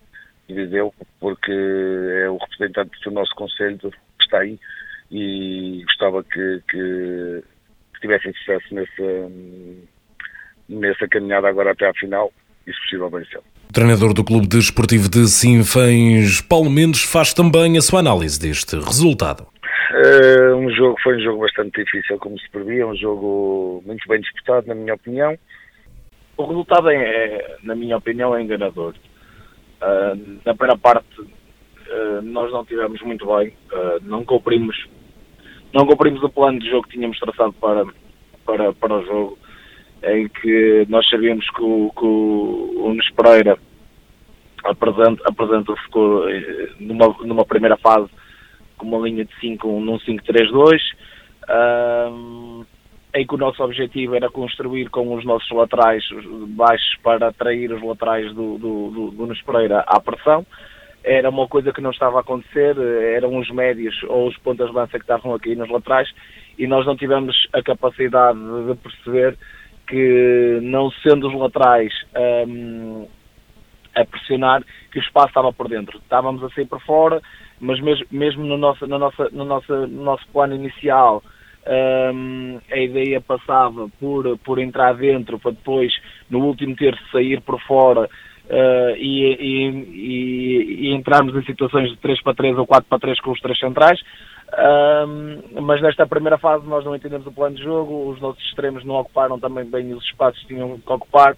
Viseu, 0.53 0.93
porque 1.19 1.51
é 1.51 2.29
o 2.29 2.37
representante 2.37 2.91
do 3.03 3.11
nosso 3.11 3.33
Conselho 3.35 3.77
que 3.77 3.87
está 4.19 4.39
aí 4.39 4.59
e 5.11 5.83
gostava 5.85 6.23
que, 6.23 6.61
que, 6.69 7.43
que 7.93 8.01
tivessem 8.01 8.33
sucesso 8.33 8.73
nessa, 8.73 9.31
nessa 10.69 11.07
caminhada 11.07 11.49
agora 11.49 11.71
até 11.71 11.87
à 11.87 11.93
final 11.93 12.31
e, 12.65 12.73
se 12.73 12.79
possível, 12.81 13.09
vencê-lo. 13.09 13.43
O 13.69 13.73
treinador 13.73 14.13
do 14.13 14.23
Clube 14.23 14.47
Desportivo 14.47 15.09
de 15.09 15.27
Sinfãs, 15.27 16.41
Paulo 16.41 16.69
Mendes, 16.69 17.03
faz 17.03 17.33
também 17.33 17.77
a 17.77 17.81
sua 17.81 17.99
análise 17.99 18.39
deste 18.39 18.75
resultado. 18.75 19.47
Uh, 19.91 20.55
um 20.55 20.69
jogo 20.71 20.97
foi 21.03 21.17
um 21.17 21.21
jogo 21.21 21.41
bastante 21.41 21.83
difícil, 21.83 22.17
como 22.17 22.39
se 22.39 22.49
previa, 22.49 22.87
um 22.87 22.95
jogo 22.95 23.83
muito 23.85 24.07
bem 24.07 24.21
disputado, 24.21 24.67
na 24.67 24.75
minha 24.75 24.93
opinião. 24.93 25.37
O 26.37 26.45
resultado, 26.45 26.89
é, 26.89 27.57
na 27.63 27.75
minha 27.75 27.97
opinião, 27.97 28.35
é 28.35 28.41
enganador. 28.41 28.95
Uh, 29.81 30.39
na 30.45 30.53
primeira 30.53 30.77
parte 30.77 31.21
uh, 31.21 32.21
nós 32.21 32.51
não 32.51 32.63
tivemos 32.63 33.01
muito 33.01 33.25
bem, 33.25 33.49
uh, 33.73 33.99
não 34.03 34.23
cumprimos 34.23 34.87
não 35.73 35.87
cumprimos 35.87 36.21
o 36.21 36.29
plano 36.29 36.59
de 36.59 36.69
jogo 36.69 36.83
que 36.83 36.97
tínhamos 36.97 37.17
traçado 37.17 37.53
para, 37.53 37.85
para, 38.45 38.73
para 38.73 38.93
o 38.93 39.05
jogo, 39.05 39.37
em 40.03 40.27
que 40.27 40.85
nós 40.89 41.07
sabíamos 41.09 41.49
que 41.49 41.61
o, 41.61 41.91
que 41.97 42.05
o, 42.05 42.87
o 42.87 42.93
Nespereira 42.93 43.57
apresenta, 44.65 45.23
apresenta 45.25 45.75
ficou 45.77 46.25
numa, 46.77 47.15
numa 47.21 47.45
primeira 47.45 47.77
fase 47.77 48.09
com 48.77 48.85
uma 48.85 49.07
linha 49.07 49.23
de 49.23 49.33
5 49.39 49.79
num 49.79 49.97
5-3-2 49.99 50.79
em 53.13 53.27
que 53.27 53.35
o 53.35 53.37
nosso 53.37 53.61
objetivo 53.63 54.15
era 54.15 54.29
construir 54.29 54.89
com 54.89 55.13
os 55.13 55.25
nossos 55.25 55.49
laterais 55.51 56.03
baixos 56.49 56.97
para 57.03 57.27
atrair 57.27 57.71
os 57.71 57.83
laterais 57.83 58.33
do, 58.33 58.57
do, 58.57 58.89
do, 58.89 59.11
do 59.11 59.25
Nunes 59.25 59.41
Pereira 59.41 59.83
à 59.85 59.99
pressão. 59.99 60.45
Era 61.03 61.29
uma 61.29 61.47
coisa 61.47 61.73
que 61.73 61.81
não 61.81 61.91
estava 61.91 62.17
a 62.17 62.21
acontecer, 62.21 62.77
eram 62.77 63.37
os 63.37 63.49
médios 63.49 64.01
ou 64.03 64.27
os 64.27 64.37
pontas 64.37 64.69
de 64.69 64.75
lança 64.75 64.97
que 64.97 65.03
estavam 65.03 65.33
aqui 65.33 65.55
nos 65.55 65.69
laterais 65.69 66.09
e 66.57 66.67
nós 66.67 66.85
não 66.85 66.95
tivemos 66.95 67.47
a 67.53 67.61
capacidade 67.61 68.39
de 68.39 68.75
perceber 68.75 69.37
que, 69.87 70.59
não 70.61 70.91
sendo 71.03 71.27
os 71.27 71.33
laterais 71.33 71.91
um, 72.47 73.07
a 73.95 74.05
pressionar, 74.05 74.63
que 74.91 74.99
o 74.99 75.01
espaço 75.01 75.29
estava 75.29 75.51
por 75.51 75.67
dentro. 75.67 75.97
Estávamos 75.97 76.43
a 76.43 76.49
sair 76.51 76.65
por 76.65 76.81
fora, 76.81 77.21
mas 77.59 77.79
mesmo, 77.81 78.05
mesmo 78.11 78.45
no, 78.45 78.57
nosso, 78.57 78.87
no, 78.87 78.97
nosso, 78.97 79.27
no, 79.31 79.43
nosso, 79.43 79.73
no 79.87 80.03
nosso 80.03 80.25
plano 80.31 80.55
inicial, 80.55 81.21
um, 81.67 82.59
a 82.71 82.77
ideia 82.77 83.21
passava 83.21 83.87
por, 83.99 84.37
por 84.39 84.59
entrar 84.59 84.93
dentro 84.95 85.39
para 85.39 85.51
depois, 85.51 85.93
no 86.29 86.39
último 86.39 86.75
terço, 86.75 87.01
sair 87.11 87.41
por 87.41 87.59
fora 87.61 88.05
uh, 88.05 88.95
e, 88.97 89.33
e, 89.33 89.69
e, 89.69 90.87
e, 90.87 90.93
entrarmos 90.93 91.35
em 91.35 91.45
situações 91.45 91.89
de 91.89 91.97
3 91.97 92.21
para 92.23 92.35
3 92.35 92.57
ou 92.57 92.65
4 92.65 92.85
para 92.89 92.99
3 92.99 93.19
com 93.21 93.31
os 93.31 93.39
três 93.39 93.59
centrais. 93.59 93.99
Um, 94.51 95.61
mas 95.61 95.81
nesta 95.81 96.05
primeira 96.05 96.37
fase 96.37 96.67
nós 96.67 96.83
não 96.83 96.93
entendemos 96.93 97.25
o 97.25 97.31
plano 97.31 97.55
de 97.55 97.63
jogo, 97.63 98.09
os 98.09 98.19
nossos 98.19 98.43
extremos 98.43 98.83
não 98.83 98.95
ocuparam 98.95 99.39
também 99.39 99.63
bem 99.63 99.93
os 99.93 100.03
espaços 100.03 100.41
que 100.41 100.47
tinham 100.47 100.77
que 100.77 100.91
ocupar 100.91 101.37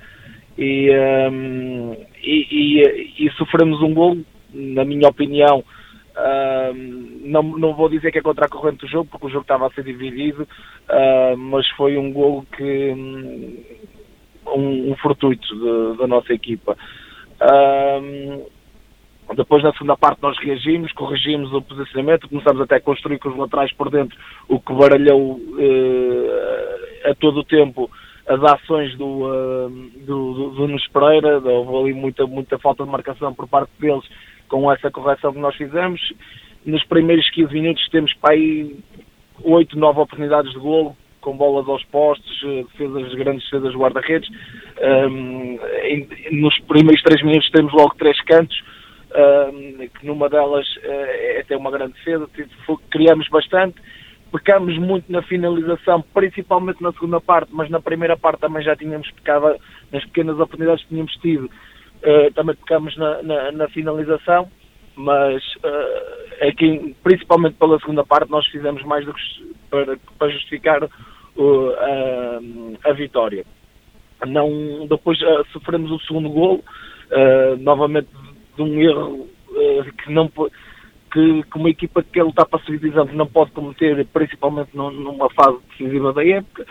e, 0.58 0.90
um, 1.32 1.94
e, 2.24 2.48
e, 2.52 3.26
e, 3.26 3.32
sofremos 3.34 3.82
um 3.82 3.94
gol, 3.94 4.18
na 4.52 4.84
minha 4.84 5.08
opinião, 5.08 5.64
não, 7.22 7.44
não 7.44 7.74
vou 7.74 7.90
dizer 7.90 8.12
que 8.12 8.20
é 8.20 8.22
contra 8.22 8.46
a 8.46 8.50
corrente 8.50 8.86
do 8.86 8.88
jogo, 8.88 9.10
porque 9.10 9.28
o 9.28 9.30
jogo 9.30 9.44
estava 9.44 9.68
a 9.68 9.72
ser 9.72 9.84
dividido, 9.84 10.44
uh, 10.44 11.38
mas 11.38 11.68
foi 11.70 11.98
um 11.98 12.12
gol 12.14 12.46
que 12.56 12.92
um, 14.46 14.92
um 14.92 14.96
fortuito 14.98 15.96
da 15.98 16.08
nossa 16.08 16.34
equipa. 16.34 16.78
Depois, 19.36 19.64
na 19.64 19.72
segunda 19.72 19.98
parte, 19.98 20.22
nós 20.22 20.38
reagimos, 20.38 20.92
corrigimos 20.92 21.52
o 21.54 21.62
posicionamento, 21.62 22.30
começamos 22.30 22.62
até 22.62 22.76
a 22.76 22.82
construir 22.82 23.18
com 23.20 23.30
os 23.30 23.38
laterais 23.38 23.72
por 23.74 23.90
dentro, 23.90 24.18
o 24.48 24.60
que 24.60 24.74
baralhou 24.74 25.38
uh, 25.38 27.10
a 27.10 27.16
todo 27.16 27.40
o 27.40 27.44
tempo 27.44 27.90
as 28.28 28.42
ações 28.42 28.96
do, 28.96 29.06
uh, 29.06 29.70
do, 30.06 30.34
do, 30.34 30.50
do 30.52 30.68
Nunes 30.68 30.88
Pereira. 30.90 31.40
Houve 31.40 31.90
ali 31.90 31.94
muita, 31.94 32.28
muita 32.28 32.60
falta 32.60 32.84
de 32.84 32.90
marcação 32.90 33.34
por 33.34 33.48
parte 33.48 33.72
deles 33.80 34.04
com 34.54 34.72
essa 34.72 34.92
correção 34.92 35.34
que 35.34 35.40
nós 35.40 35.56
fizemos. 35.56 36.00
Nos 36.64 36.84
primeiros 36.84 37.28
15 37.32 37.52
minutos 37.52 37.90
temos 37.90 38.14
para 38.14 38.36
aí 38.36 38.78
8, 39.44 39.76
9 39.76 40.00
oportunidades 40.00 40.54
de 40.54 40.60
golo, 40.60 40.96
com 41.22 41.36
bolas 41.36 41.68
aos 41.68 41.84
postos, 41.86 42.40
eh, 42.46 42.64
defesas, 42.72 43.16
grandes 43.16 43.44
defesas 43.46 43.74
guarda-redes. 43.74 44.30
Um, 45.10 45.58
nos 46.34 46.56
primeiros 46.68 47.02
3 47.02 47.24
minutos 47.24 47.50
temos 47.50 47.74
logo 47.74 47.96
3 47.96 48.22
cantos 48.26 48.64
que 50.00 50.06
numa 50.06 50.30
delas 50.30 50.68
eh, 50.84 51.38
é 51.38 51.42
até 51.42 51.58
uma 51.58 51.72
grande 51.72 51.94
defesa, 51.94 52.30
criamos 52.92 53.28
bastante, 53.30 53.76
pecamos 54.32 54.78
muito 54.78 55.12
na 55.12 55.24
finalização, 55.24 56.04
principalmente 56.14 56.82
na 56.82 56.92
segunda 56.92 57.20
parte, 57.20 57.50
mas 57.52 57.70
na 57.72 57.80
primeira 57.80 58.18
parte 58.18 58.40
também 58.42 58.64
já 58.64 58.76
tínhamos 58.76 59.10
pecado, 59.12 59.56
nas 59.92 60.04
pequenas 60.06 60.36
oportunidades 60.36 60.84
que 60.84 60.90
tínhamos 60.90 61.14
tido, 61.18 61.50
eh, 62.04 62.32
também 62.32 62.54
pecamos 62.56 62.96
na, 62.98 63.24
na, 63.24 63.52
na 63.54 63.70
finalização, 63.70 64.52
mas 64.94 65.42
uh, 65.64 66.48
aqui, 66.48 66.94
principalmente 67.02 67.56
pela 67.56 67.80
segunda 67.80 68.04
parte, 68.06 68.30
nós 68.30 68.46
fizemos 68.48 68.84
mais 68.84 69.06
do 69.06 69.14
que 69.14 69.22
para, 69.70 69.98
para 70.20 70.30
justificar 70.30 70.84
uh, 70.84 71.70
a, 72.84 72.90
a 72.90 72.94
vitória. 72.94 73.46
Não, 74.28 74.86
depois 74.88 75.18
uh, 75.22 75.46
sofremos 75.54 75.92
o 75.92 76.00
segundo 76.02 76.30
gol, 76.30 76.64
novamente 77.60 78.08
de 78.56 78.62
um 78.62 78.82
erro 78.82 79.30
que 80.04 80.12
não 80.12 80.28
que, 80.28 81.44
que 81.44 81.58
uma 81.58 81.70
equipa 81.70 82.02
que 82.02 82.10
quer 82.10 82.24
lutar 82.24 82.48
para 82.48 82.60
a 82.60 82.66
divisão 82.66 83.06
não 83.14 83.28
pode 83.28 83.52
cometer, 83.52 84.06
principalmente 84.08 84.72
numa 84.74 85.30
fase 85.30 85.60
decisiva 85.70 86.12
da 86.12 86.26
época. 86.26 86.66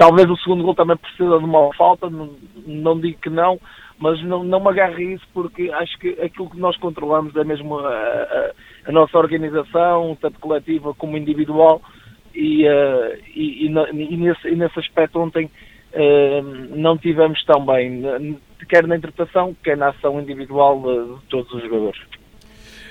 Talvez 0.00 0.30
o 0.30 0.36
segundo 0.38 0.64
gol 0.64 0.74
também 0.74 0.96
precisa 0.96 1.38
de 1.38 1.44
uma 1.44 1.74
falta, 1.74 2.08
não, 2.08 2.30
não 2.66 2.98
digo 2.98 3.20
que 3.20 3.28
não, 3.28 3.60
mas 3.98 4.18
não, 4.22 4.42
não 4.42 4.58
me 4.58 4.68
agarre 4.70 5.12
isso 5.12 5.26
porque 5.34 5.70
acho 5.70 5.98
que 5.98 6.08
aquilo 6.22 6.48
que 6.48 6.58
nós 6.58 6.74
controlamos 6.78 7.36
é 7.36 7.44
mesmo 7.44 7.78
a, 7.78 7.90
a, 7.90 8.50
a 8.86 8.92
nossa 8.92 9.18
organização, 9.18 10.16
tanto 10.18 10.40
coletiva 10.40 10.94
como 10.94 11.18
individual, 11.18 11.82
e, 12.34 12.66
uh, 12.66 13.18
e, 13.34 13.66
e, 13.66 13.68
e, 13.68 14.16
nesse, 14.16 14.48
e 14.48 14.56
nesse 14.56 14.78
aspecto 14.78 15.20
ontem 15.20 15.50
uh, 15.92 16.76
não 16.76 16.96
tivemos 16.96 17.44
tão 17.44 17.66
bem 17.66 18.38
quer 18.70 18.86
na 18.86 18.96
interpretação, 18.96 19.54
quer 19.62 19.76
na 19.76 19.90
ação 19.90 20.18
individual 20.18 20.80
de 20.80 21.26
todos 21.28 21.52
os 21.52 21.62
jogadores. 21.62 22.00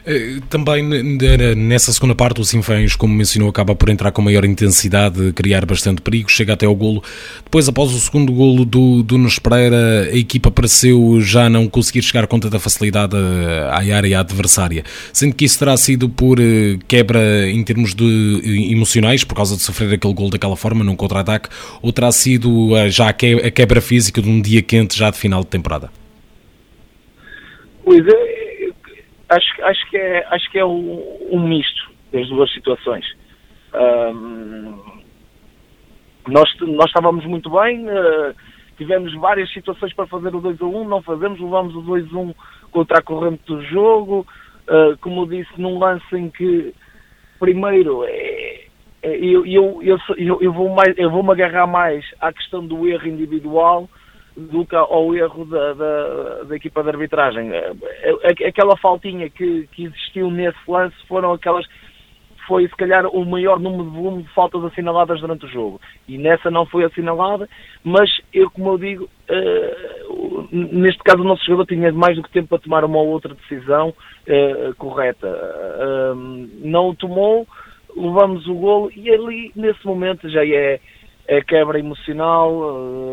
Eh, 0.06 0.40
também 0.50 0.84
nessa 0.84 1.92
segunda 1.92 2.16
parte, 2.16 2.42
o 2.42 2.46
Sinfãs, 2.46 2.96
como 2.96 3.14
mencionou, 3.14 3.50
acaba 3.50 3.76
por 3.76 3.90
entrar 3.90 4.12
com 4.12 4.22
maior 4.22 4.46
intensidade, 4.46 5.34
criar 5.34 5.66
bastante 5.66 6.02
perigo, 6.02 6.30
chega 6.30 6.54
até 6.54 6.66
ao 6.66 6.76
golo. 6.76 7.04
Depois, 7.44 7.68
após 7.68 7.92
o 7.92 8.00
segundo 8.00 8.32
golo 8.32 8.66
do, 8.66 9.04
do 9.04 9.18
Nunes 9.18 9.40
Pereira, 9.40 10.10
a 10.12 10.18
equipa 10.18 10.50
pareceu 10.50 11.20
já 11.22 11.50
não 11.50 11.68
conseguir 11.68 12.02
chegar 12.02 12.28
com 12.28 12.40
tanta 12.40 12.60
facilidade 12.60 13.16
à 13.70 13.96
área 13.96 14.20
adversária. 14.20 14.84
Sendo 15.12 15.36
que 15.36 15.46
isso 15.46 15.60
terá 15.60 15.76
sido 15.78 16.10
por 16.10 16.40
eh, 16.40 16.78
quebra 16.88 17.50
em 17.50 17.64
termos 17.64 17.94
de 17.94 18.70
emocionais, 18.72 19.24
por 19.24 19.36
causa 19.36 19.56
de 19.56 19.62
sofrer 19.62 19.94
aquele 19.94 20.14
golo 20.14 20.30
daquela 20.30 20.56
forma, 20.56 20.84
num 20.84 20.96
contra-ataque, 20.96 21.50
ou 21.82 21.92
terá 21.92 22.12
sido 22.12 22.76
eh, 22.76 22.90
já 22.90 23.10
a 23.10 23.14
quebra 23.14 23.82
física 23.82 24.22
de 24.22 24.30
um 24.30 24.42
dia 24.42 24.62
quente 24.62 24.98
já 24.98 25.10
de 25.10 25.18
final 25.18 25.42
de 25.42 25.48
temporada? 25.48 25.92
Pois 27.84 28.06
é, 28.08 28.39
acho, 29.30 29.64
acho 29.64 29.90
que 29.90 29.98
é, 29.98 30.26
acho 30.30 30.52
que 30.52 30.60
é 30.60 30.66
um, 30.66 31.30
um 31.32 31.40
misto 31.48 31.90
das 32.12 32.28
duas 32.28 32.52
situações. 32.52 33.06
Um, 33.74 35.00
nós, 36.28 36.50
nós 36.62 36.88
estávamos 36.88 37.26
muito 37.26 37.50
bem, 37.50 37.86
uh, 37.88 38.36
tivemos 38.78 39.14
várias 39.16 39.52
situações 39.52 39.94
para 39.94 40.08
fazer 40.08 40.34
o 40.36 40.42
2 40.42 40.62
a 40.62 40.66
1, 40.66 40.88
não 40.88 41.02
fazemos, 41.02 41.40
levamos 41.40 41.76
o 41.76 41.82
2 41.82 42.14
a 42.14 42.18
1 42.18 42.34
contra 42.72 43.00
a 43.00 43.02
corrente 43.02 43.44
do 43.46 43.62
jogo, 43.64 44.26
uh, 44.68 44.98
como 45.00 45.28
disse, 45.28 45.50
num 45.58 45.80
lance 45.80 46.16
em 46.16 46.30
que 46.30 46.74
primeiro 47.40 48.04
é, 48.06 48.66
é, 49.02 49.18
eu, 49.18 49.46
eu, 49.46 49.82
eu, 49.82 50.42
eu, 50.42 50.54
vou 50.54 50.70
mais, 50.70 50.94
eu 50.98 51.10
vou 51.10 51.24
me 51.24 51.32
agarrar 51.32 51.68
mais 51.68 52.06
à 52.20 52.34
questão 52.34 52.66
do 52.66 52.88
erro 52.88 53.08
individual 53.08 53.90
do 54.40 54.66
que 54.66 54.76
ao 54.76 55.14
erro 55.16 55.46
da, 55.46 55.74
da, 55.74 56.44
da, 56.44 56.56
equipa 56.56 56.82
de 56.84 56.90
arbitragem. 56.90 57.52
É, 57.52 57.74
é, 58.04 58.48
aquela 58.48 58.78
faltinha 58.78 59.30
que, 59.30 59.68
que 59.72 59.86
existiu 59.86 60.32
nesse 60.32 60.60
lance 60.68 60.96
foram 61.08 61.34
aquelas 61.34 61.66
foi 62.50 62.68
se 62.68 62.76
calhar 62.76 63.06
o 63.06 63.24
maior 63.24 63.60
número 63.60 63.84
de 63.84 63.96
volume 63.96 64.24
de 64.24 64.30
faltas 64.34 64.64
assinaladas 64.66 65.22
durante 65.22 65.46
o 65.46 65.50
jogo. 65.50 65.80
E 66.08 66.18
nessa 66.18 66.50
não 66.50 66.66
foi 66.66 66.84
assinalada, 66.84 67.48
mas 67.84 68.10
eu, 68.34 68.50
como 68.50 68.70
eu 68.72 68.78
digo, 68.80 69.04
uh, 69.30 70.48
neste 70.52 70.98
caso 71.04 71.22
o 71.22 71.24
nosso 71.24 71.46
jogador 71.46 71.68
tinha 71.68 71.92
mais 71.92 72.16
do 72.16 72.24
que 72.24 72.32
tempo 72.32 72.48
para 72.48 72.58
tomar 72.58 72.84
uma 72.84 72.98
ou 72.98 73.08
outra 73.08 73.36
decisão 73.36 73.90
uh, 73.90 74.76
correta. 74.80 75.28
Uh, 75.28 76.16
não 76.64 76.90
o 76.90 76.96
tomou, 76.96 77.48
levamos 77.96 78.48
o 78.48 78.56
golo 78.56 78.92
e 78.96 79.12
ali, 79.12 79.52
nesse 79.56 79.86
momento, 79.86 80.28
já 80.28 80.44
é 80.44 80.80
é 81.30 81.42
quebra 81.42 81.78
emocional, 81.78 82.52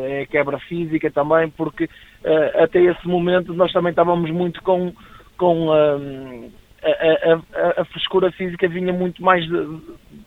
eh, 0.07 0.23
é 0.23 0.27
quebra 0.27 0.59
física 0.61 1.11
também, 1.11 1.51
porque 1.51 1.89
eh, 2.25 2.63
até 2.65 2.81
esse 2.81 3.07
momento 3.07 3.53
nós 3.53 3.71
também 3.73 3.91
estávamos 3.91 4.31
muito 4.31 4.63
com, 4.63 4.91
com 5.37 5.69
um, 5.69 6.51
a, 6.83 6.89
a, 6.89 7.83
a, 7.83 7.85
frescura 7.85 8.33
física 8.33 8.67
vinha 8.69 8.93
muito 8.93 9.23
mais 9.23 9.47
de, 9.47 9.81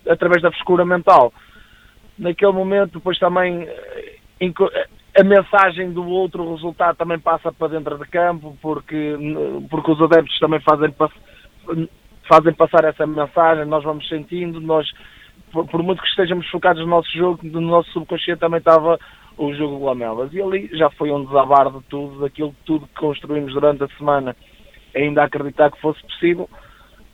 através 0.08 0.40
da 0.40 0.52
frescura 0.52 0.84
mental. 0.84 1.32
Naquele 2.16 2.52
momento, 2.52 2.92
depois 2.92 3.18
também 3.18 3.64
eh, 3.64 4.86
a 5.18 5.24
mensagem 5.24 5.90
do 5.90 6.06
outro 6.06 6.48
resultado 6.54 6.96
também 6.96 7.18
passa 7.18 7.50
para 7.52 7.72
dentro 7.72 7.98
de 7.98 8.08
campo, 8.08 8.56
porque, 8.62 9.16
porque 9.68 9.90
os 9.90 10.00
adeptos 10.00 10.38
também 10.38 10.60
fazem, 10.60 10.94
fazem 12.28 12.54
passar 12.54 12.84
essa 12.84 13.04
mensagem, 13.04 13.64
nós 13.64 13.82
vamos 13.82 14.08
sentindo, 14.08 14.60
nós 14.60 14.86
por, 15.52 15.82
muito 15.82 16.02
que 16.02 16.08
estejamos 16.08 16.48
focados 16.48 16.82
no 16.82 16.88
nosso 16.88 17.10
jogo, 17.12 17.40
no 17.42 17.60
nosso 17.60 17.90
subconsciente 17.92 18.40
também 18.40 18.58
estava 18.58 18.98
o 19.36 19.54
jogo 19.54 19.78
de 19.78 19.84
Lamelas. 19.84 20.32
E 20.32 20.40
ali 20.40 20.70
já 20.72 20.90
foi 20.90 21.10
um 21.10 21.24
desabar 21.24 21.70
de 21.70 21.82
tudo, 21.84 22.20
daquilo 22.20 22.54
tudo 22.64 22.86
que 22.86 23.00
construímos 23.00 23.52
durante 23.52 23.84
a 23.84 23.88
semana, 23.96 24.36
ainda 24.94 25.24
acreditar 25.24 25.70
que 25.70 25.80
fosse 25.80 26.02
possível. 26.02 26.48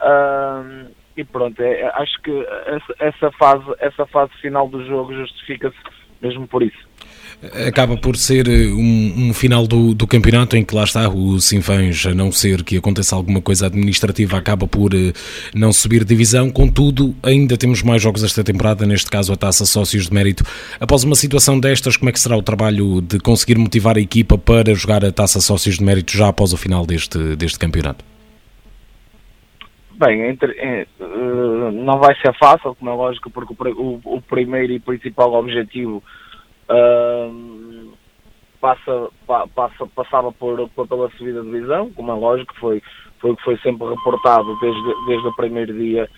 Uh, 0.00 0.90
e 1.16 1.24
pronto, 1.24 1.60
é, 1.62 1.80
é, 1.80 1.88
acho 1.94 2.20
que 2.22 2.46
essa, 2.66 2.94
essa, 2.98 3.30
fase, 3.32 3.64
essa 3.78 4.06
fase 4.06 4.32
final 4.40 4.68
do 4.68 4.84
jogo 4.84 5.14
justifica-se 5.14 5.76
mesmo 6.20 6.46
por 6.46 6.62
isso. 6.62 6.86
Acaba 7.68 7.98
por 7.98 8.16
ser 8.16 8.48
eh, 8.48 8.66
um, 8.68 9.28
um, 9.28 9.34
final 9.34 9.66
do, 9.66 9.94
do 9.94 10.06
campeonato 10.06 10.56
em 10.56 10.64
que 10.64 10.74
lá 10.74 10.84
está 10.84 11.06
o 11.08 11.38
Sinfãs, 11.38 12.06
a 12.06 12.14
não 12.14 12.32
ser 12.32 12.64
que 12.64 12.78
aconteça 12.78 13.14
alguma 13.14 13.42
coisa 13.42 13.66
administrativa, 13.66 14.38
acaba 14.38 14.66
por 14.66 14.94
uh, 14.94 15.12
não 15.54 15.70
subir 15.70 16.02
divisão. 16.02 16.50
Contudo, 16.50 17.14
ainda 17.22 17.56
temos 17.58 17.82
mais 17.82 18.00
jogos 18.00 18.24
esta 18.24 18.42
temporada, 18.42 18.86
neste 18.86 19.10
caso 19.10 19.34
a 19.34 19.36
Taça 19.36 19.66
Sócios 19.66 20.08
de 20.08 20.14
Mérito. 20.14 20.44
Após 20.80 21.04
uma 21.04 21.14
situação 21.14 21.60
destas, 21.60 21.98
como 21.98 22.08
é 22.08 22.12
que 22.12 22.20
será 22.20 22.36
o 22.36 22.42
trabalho 22.42 23.02
de 23.02 23.20
conseguir 23.20 23.58
motivar 23.58 23.98
a 23.98 24.00
equipa 24.00 24.38
para 24.38 24.74
jogar 24.74 25.04
a 25.04 25.12
Taça 25.12 25.38
Sócios 25.40 25.76
de 25.76 25.84
Mérito 25.84 26.16
já 26.16 26.28
após 26.28 26.54
o 26.54 26.56
final 26.56 26.86
deste, 26.86 27.36
deste 27.36 27.58
campeonato? 27.58 28.02
Bem, 29.92 30.22
entre, 30.28 30.52
é, 30.58 30.86
não 31.72 31.98
vai 31.98 32.14
ser 32.16 32.34
fácil, 32.38 32.74
como 32.74 32.90
é 32.90 32.94
lógico, 32.94 33.30
porque 33.30 33.54
o, 33.68 34.00
o 34.04 34.22
primeiro 34.22 34.72
e 34.72 34.80
principal 34.80 35.32
objetivo 35.34 36.02
passa, 38.60 39.08
pa, 39.26 39.46
passa, 39.46 39.86
passava 39.94 40.32
por, 40.32 40.68
por, 40.70 40.88
pela 40.88 41.10
subida 41.12 41.42
de 41.42 41.50
divisão, 41.50 41.90
como 41.92 42.10
é 42.10 42.14
lógico, 42.14 42.54
foi, 42.58 42.82
foi 43.20 43.30
o 43.30 43.36
que 43.36 43.44
foi 43.44 43.56
sempre 43.58 43.88
reportado 43.88 44.58
desde, 44.60 45.06
desde 45.06 45.28
o 45.28 45.36
primeiro 45.36 45.72
dia 45.72 46.08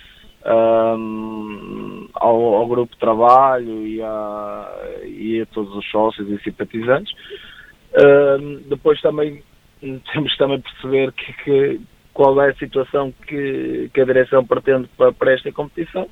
uh, 0.42 2.08
ao, 2.14 2.54
ao, 2.54 2.66
grupo 2.66 2.92
de 2.92 2.98
trabalho 2.98 3.86
e 3.86 4.00
a, 4.02 5.00
e 5.04 5.40
a 5.42 5.46
todos 5.46 5.74
os 5.74 5.90
sócios 5.90 6.28
e 6.28 6.42
simpatizantes. 6.42 7.12
Uh, 7.92 8.60
depois 8.68 9.00
também 9.00 9.42
temos 10.12 10.36
também 10.36 10.60
perceber 10.60 11.12
que, 11.12 11.32
que, 11.44 11.80
qual 12.14 12.40
é 12.42 12.50
a 12.50 12.56
situação 12.56 13.12
que, 13.26 13.90
que 13.92 14.00
a 14.00 14.04
direção 14.04 14.44
pretende 14.44 14.88
para, 14.96 15.12
para 15.12 15.32
esta 15.32 15.52
competição. 15.52 16.08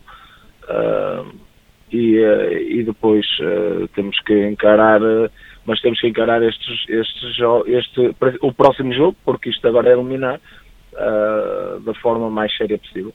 Uh, 0.65 1.56
e, 1.93 2.19
eh, 2.19 2.63
e 2.63 2.83
depois 2.83 3.27
uh, 3.41 3.87
temos 3.95 4.19
que 4.21 4.49
encarar, 4.49 5.01
uh, 5.01 5.31
mas 5.65 5.81
temos 5.81 6.01
que 6.01 6.09
encarar 6.09 6.43
estes, 6.43 6.85
estes, 6.89 7.37
este, 7.67 8.15
o 8.43 8.53
próximo 8.53 8.93
jogo, 8.93 9.17
porque 9.25 9.51
isto 9.51 9.67
agora 9.69 9.91
é 9.91 9.93
eliminar 9.93 10.41
uh, 10.93 11.81
da 11.81 11.95
forma 11.95 12.29
mais 12.29 12.55
séria 12.57 12.79
possível. 12.79 13.13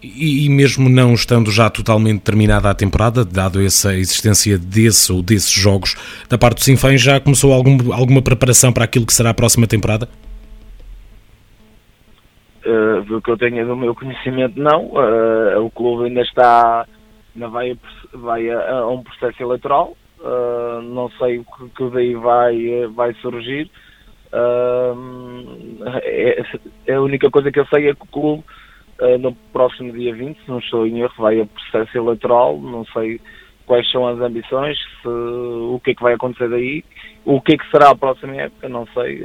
E, 0.00 0.46
e, 0.46 0.48
mesmo 0.48 0.88
não 0.88 1.14
estando 1.14 1.50
já 1.50 1.68
totalmente 1.68 2.20
terminada 2.20 2.70
a 2.70 2.74
temporada, 2.74 3.24
dado 3.24 3.60
essa 3.60 3.94
existência 3.94 4.56
desse 4.56 5.12
ou 5.12 5.20
desses 5.22 5.50
jogos, 5.50 5.96
da 6.28 6.38
parte 6.38 6.58
do 6.58 6.64
Sinfãs 6.64 7.00
já 7.00 7.18
começou 7.18 7.52
algum, 7.52 7.92
alguma 7.92 8.22
preparação 8.22 8.72
para 8.72 8.84
aquilo 8.84 9.04
que 9.04 9.12
será 9.12 9.30
a 9.30 9.34
próxima 9.34 9.66
temporada? 9.66 10.08
Uh, 12.64 13.02
do 13.04 13.20
que 13.20 13.30
eu 13.30 13.36
tenho 13.36 13.66
do 13.66 13.76
meu 13.76 13.94
conhecimento, 13.94 14.60
não. 14.60 14.86
Uh, 14.86 15.64
o 15.64 15.70
clube 15.70 16.08
ainda 16.08 16.20
está 16.20 16.86
ainda 17.36 17.48
vai, 17.48 17.78
vai 18.12 18.50
a, 18.50 18.78
a 18.78 18.88
um 18.88 19.02
processo 19.02 19.42
eleitoral, 19.42 19.96
uh, 20.20 20.80
não 20.82 21.10
sei 21.10 21.38
o 21.38 21.44
que, 21.44 21.68
que, 21.76 21.90
daí 21.90 22.14
vai, 22.14 22.86
vai 22.94 23.12
surgir. 23.14 23.70
Uh, 24.32 25.84
é, 26.02 26.94
a 26.94 27.00
única 27.00 27.30
coisa 27.30 27.52
que 27.52 27.60
eu 27.60 27.66
sei 27.66 27.88
é 27.88 27.94
que 27.94 28.02
o 28.02 28.06
clube 28.06 28.44
uh, 29.00 29.18
no 29.18 29.32
próximo 29.52 29.92
dia 29.92 30.14
20, 30.14 30.38
se 30.38 30.48
não 30.48 30.58
estou 30.58 30.86
em 30.86 31.00
erro, 31.00 31.14
vai 31.18 31.40
a 31.40 31.46
processo 31.46 31.96
eleitoral, 31.96 32.58
não 32.58 32.84
sei 32.86 33.20
quais 33.66 33.88
são 33.90 34.06
as 34.06 34.18
ambições, 34.20 34.78
se, 35.02 35.08
o 35.08 35.80
que 35.84 35.90
é 35.90 35.94
que 35.94 36.02
vai 36.02 36.14
acontecer 36.14 36.48
daí, 36.48 36.84
o 37.24 37.40
que 37.40 37.54
é 37.54 37.58
que 37.58 37.70
será 37.70 37.90
a 37.90 37.96
próxima 37.96 38.34
época, 38.36 38.68
não 38.68 38.86
sei. 38.94 39.22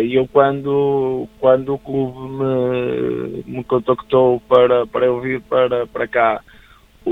E 0.00 0.14
eu 0.14 0.28
quando, 0.28 1.26
quando 1.40 1.74
o 1.74 1.78
clube 1.78 2.18
me, 2.18 3.42
me 3.46 3.64
contactou 3.64 4.38
para, 4.40 4.86
para 4.86 5.06
eu 5.06 5.18
vir 5.18 5.40
para, 5.40 5.86
para 5.86 6.06
cá 6.06 6.42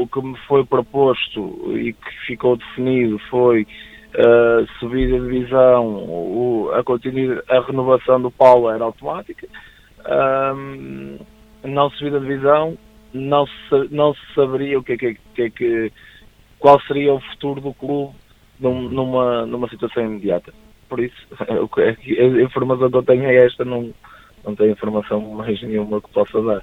o 0.03 0.07
que 0.07 0.21
me 0.21 0.37
foi 0.47 0.65
proposto 0.65 1.77
e 1.77 1.93
que 1.93 2.27
ficou 2.27 2.57
definido 2.57 3.19
foi 3.31 3.67
a 4.15 4.63
uh, 4.63 4.67
subida 4.79 5.19
de 5.19 5.25
divisão, 5.25 5.87
o, 5.87 6.71
a, 6.73 7.57
a 7.57 7.61
renovação 7.61 8.21
do 8.21 8.31
Paulo 8.31 8.71
era 8.71 8.85
automática, 8.85 9.47
não 11.63 11.91
subida 11.91 12.21
de 12.21 12.27
divisão, 12.27 12.79
não 13.13 13.47
se, 13.47 13.89
não 13.91 14.15
se 14.15 14.35
saberia 14.35 14.79
o 14.79 14.83
que 14.83 14.93
é 14.93 14.97
que, 14.97 15.15
que, 15.35 15.43
é 15.43 15.51
que 15.51 15.93
qual 16.59 16.81
seria 16.83 17.13
o 17.13 17.21
futuro 17.21 17.61
do 17.61 17.75
clube 17.75 18.15
num, 18.59 18.89
numa, 18.89 19.47
numa 19.47 19.69
situação 19.69 20.05
imediata. 20.05 20.53
Por 20.89 21.01
isso, 21.01 21.17
a 21.41 22.43
informação 22.43 22.91
que 22.91 22.97
eu 22.97 23.03
tenho 23.03 23.25
é 23.25 23.47
esta, 23.47 23.65
não, 23.65 23.93
não 24.47 24.55
tenho 24.55 24.71
informação 24.71 25.21
mais 25.21 25.61
nenhuma 25.61 26.01
que 26.01 26.09
possa 26.11 26.41
dar. 26.41 26.63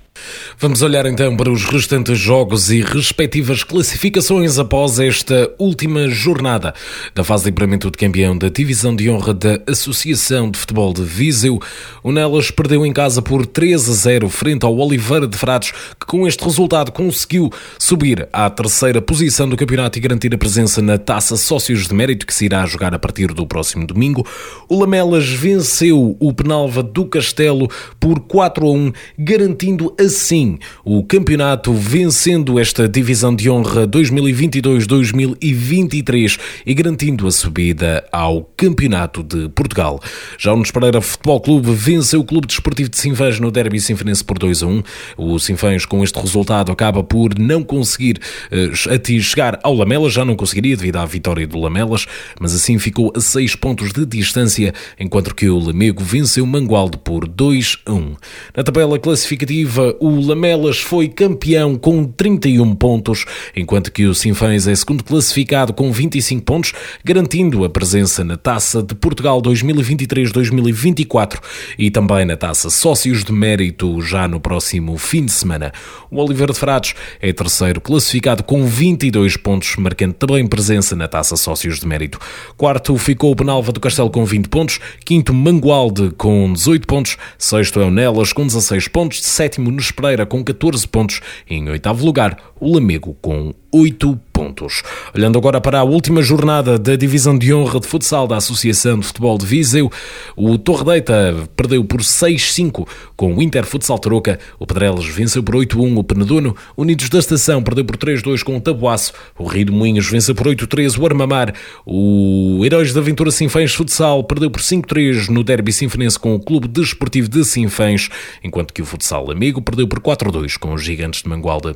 Vamos 0.57 0.81
olhar 0.81 1.05
então 1.05 1.35
para 1.35 1.51
os 1.51 1.65
restantes 1.65 2.17
jogos 2.17 2.71
e 2.71 2.81
respectivas 2.81 3.63
classificações 3.63 4.57
após 4.57 4.99
esta 4.99 5.53
última 5.59 6.07
jornada 6.07 6.73
da 7.13 7.23
fase 7.23 7.43
de 7.43 7.49
livramento 7.49 7.91
de 7.91 7.97
campeão 7.97 8.37
da 8.37 8.47
Divisão 8.47 8.95
de 8.95 9.09
Honra 9.09 9.33
da 9.33 9.59
Associação 9.67 10.49
de 10.49 10.57
Futebol 10.57 10.93
de 10.93 11.03
Viseu. 11.03 11.59
O 12.01 12.11
Nelas 12.11 12.49
perdeu 12.49 12.85
em 12.85 12.93
casa 12.93 13.21
por 13.21 13.45
3 13.45 13.89
a 13.89 13.93
0 13.93 14.29
frente 14.29 14.65
ao 14.65 14.77
Oliveira 14.77 15.27
de 15.27 15.37
Frades, 15.37 15.71
que 15.99 16.05
com 16.05 16.25
este 16.25 16.43
resultado 16.43 16.91
conseguiu 16.91 17.49
subir 17.77 18.29
à 18.31 18.49
terceira 18.49 19.01
posição 19.01 19.49
do 19.49 19.57
campeonato 19.57 19.97
e 19.97 20.01
garantir 20.01 20.33
a 20.33 20.37
presença 20.37 20.81
na 20.81 20.97
Taça 20.97 21.35
Sócios 21.35 21.87
de 21.87 21.93
Mérito, 21.93 22.25
que 22.25 22.33
se 22.33 22.45
irá 22.45 22.65
jogar 22.65 22.93
a 22.93 22.99
partir 22.99 23.27
do 23.33 23.45
próximo 23.45 23.85
domingo. 23.85 24.25
O 24.69 24.79
Lamelas 24.79 25.27
venceu 25.27 26.15
o 26.17 26.33
Penalva 26.33 26.81
do 26.81 27.05
Castelo 27.05 27.72
por 27.99 28.21
4 28.21 28.67
a 28.67 28.71
1, 28.71 28.93
garantindo 29.17 29.91
assim 29.99 30.59
o 30.83 31.03
campeonato, 31.03 31.73
vencendo 31.73 32.59
esta 32.59 32.87
divisão 32.87 33.35
de 33.35 33.49
honra 33.49 33.87
2022-2023 33.87 36.39
e 36.65 36.73
garantindo 36.73 37.27
a 37.27 37.31
subida 37.31 38.05
ao 38.11 38.43
Campeonato 38.55 39.23
de 39.23 39.49
Portugal. 39.49 39.99
Já 40.37 40.51
o 40.51 40.55
Nunes 40.55 40.71
Futebol 41.01 41.41
Clube 41.41 41.73
venceu 41.73 42.21
o 42.21 42.23
Clube 42.23 42.47
Desportivo 42.47 42.89
de 42.89 42.97
Sinfãs 42.97 43.39
no 43.39 43.51
Derby 43.51 43.79
Sinfanense 43.79 44.23
por 44.23 44.39
2 44.39 44.63
a 44.63 44.67
1. 44.67 44.83
O 45.17 45.37
Sinfãs, 45.39 45.85
com 45.85 46.03
este 46.03 46.19
resultado, 46.19 46.71
acaba 46.71 47.03
por 47.03 47.37
não 47.37 47.63
conseguir 47.63 48.19
uh, 48.51 49.21
chegar 49.21 49.59
ao 49.63 49.73
Lamelas, 49.73 50.13
já 50.13 50.25
não 50.25 50.35
conseguiria 50.35 50.75
devido 50.75 50.97
à 50.97 51.05
vitória 51.05 51.47
do 51.47 51.59
Lamelas, 51.59 52.05
mas 52.39 52.53
assim 52.53 52.77
ficou 52.79 53.11
a 53.15 53.19
6 53.19 53.55
pontos 53.55 53.91
de 53.91 54.05
distância, 54.05 54.73
enquanto 54.99 55.35
que 55.35 55.49
o 55.49 55.59
Lamego 55.59 56.03
venceu 56.03 56.45
Mangualde 56.45 56.97
por 56.97 57.27
2 57.27 57.62
2 57.63 57.77
a 57.85 57.93
1. 57.93 58.15
Na 58.55 58.63
tabela 58.63 58.99
classificativa, 58.99 59.95
o 59.99 60.19
Lamelas 60.19 60.79
foi 60.79 61.07
campeão 61.07 61.77
com 61.77 62.03
31 62.03 62.75
pontos, 62.75 63.25
enquanto 63.55 63.91
que 63.91 64.05
o 64.05 64.13
Sinfãs 64.13 64.67
é 64.67 64.75
segundo 64.75 65.03
classificado 65.03 65.73
com 65.73 65.91
25 65.91 66.43
pontos, 66.43 66.73
garantindo 67.03 67.63
a 67.63 67.69
presença 67.69 68.23
na 68.23 68.35
Taça 68.35 68.83
de 68.83 68.93
Portugal 68.93 69.41
2023-2024 69.41 71.39
e 71.79 71.89
também 71.89 72.25
na 72.25 72.35
Taça 72.35 72.69
Sócios 72.69 73.23
de 73.23 73.31
Mérito 73.31 74.01
já 74.01 74.27
no 74.27 74.39
próximo 74.39 74.97
fim 74.97 75.25
de 75.25 75.31
semana. 75.31 75.71
O 76.11 76.21
Oliveira 76.21 76.51
de 76.51 76.59
Frades 76.59 76.93
é 77.21 77.31
terceiro 77.31 77.79
classificado 77.79 78.43
com 78.43 78.65
22 78.65 79.37
pontos, 79.37 79.75
marcando 79.77 80.13
também 80.13 80.45
presença 80.45 80.95
na 80.95 81.07
Taça 81.07 81.37
Sócios 81.37 81.79
de 81.79 81.87
Mérito. 81.87 82.19
Quarto 82.57 82.97
ficou 82.97 83.31
o 83.31 83.35
Penalva 83.35 83.71
do 83.71 83.79
Castelo 83.79 84.09
com 84.09 84.25
20 84.25 84.49
pontos, 84.49 84.79
quinto 85.05 85.33
Mangualde 85.33 86.11
com 86.17 86.51
18 86.51 86.87
pontos, 86.87 87.17
Sexto 87.43 87.81
é 87.81 87.83
o 87.83 87.91
Nelas 87.91 88.31
com 88.31 88.47
16 88.47 88.87
pontos, 88.87 89.21
sétimo 89.21 89.69
Nespereira 89.69 90.25
com 90.25 90.41
14 90.41 90.87
pontos. 90.87 91.19
E 91.49 91.55
em 91.55 91.69
oitavo 91.69 92.05
lugar 92.05 92.37
o 92.57 92.73
Lamego 92.73 93.17
com 93.21 93.53
8 93.73 94.17
pontos. 94.31 94.83
Olhando 95.15 95.37
agora 95.37 95.59
para 95.59 95.79
a 95.79 95.83
última 95.83 96.21
jornada 96.21 96.77
da 96.77 96.95
Divisão 96.95 97.37
de 97.37 97.53
Honra 97.53 97.79
de 97.79 97.87
Futsal 97.87 98.27
da 98.27 98.37
Associação 98.37 98.99
de 98.99 99.05
Futebol 99.05 99.37
de 99.37 99.45
Viseu, 99.45 99.91
o 100.35 100.57
Torre 100.57 100.85
Deita 100.85 101.49
perdeu 101.55 101.83
por 101.83 102.01
6-5 102.01 102.87
com 103.15 103.35
o 103.35 103.41
Inter 103.41 103.65
Futsal 103.65 103.97
Troca, 103.97 104.39
o 104.59 104.67
Pedrelos 104.67 105.07
venceu 105.07 105.41
por 105.41 105.55
8-1 105.55 105.97
o 105.97 106.03
Penedono, 106.03 106.55
Unidos 106.77 107.09
da 107.09 107.19
Estação 107.19 107.63
perdeu 107.63 107.83
por 107.83 107.97
3-2 107.97 108.43
com 108.43 108.55
o 108.55 108.61
Tabuaço, 108.61 109.11
o 109.37 109.45
Rio 109.45 109.65
de 109.65 109.71
Moinhos 109.71 110.07
venceu 110.07 110.35
por 110.35 110.47
8-3 110.47 110.97
o 110.99 111.05
Armamar, 111.05 111.53
o 111.85 112.61
Heróis 112.63 112.93
da 112.93 113.01
Aventura 113.01 113.31
Sinfãs 113.31 113.73
Futsal 113.73 114.23
perdeu 114.23 114.51
por 114.51 114.61
5-3 114.61 115.29
no 115.29 115.43
Derby 115.43 115.73
Sinfonense 115.73 116.19
com 116.19 116.35
o 116.35 116.39
Clube 116.39 116.67
Desportivo 116.67 117.27
de 117.33 117.43
Sinfãs, 117.43 118.09
enquanto 118.43 118.73
que 118.73 118.81
o 118.81 118.85
Futsal 118.85 119.31
Amigo 119.31 119.61
perdeu 119.61 119.87
por 119.87 119.99
4-2 119.99 120.57
com 120.57 120.73
os 120.73 120.83
Gigantes 120.83 121.23
de 121.23 121.29
Mangualda. 121.29 121.75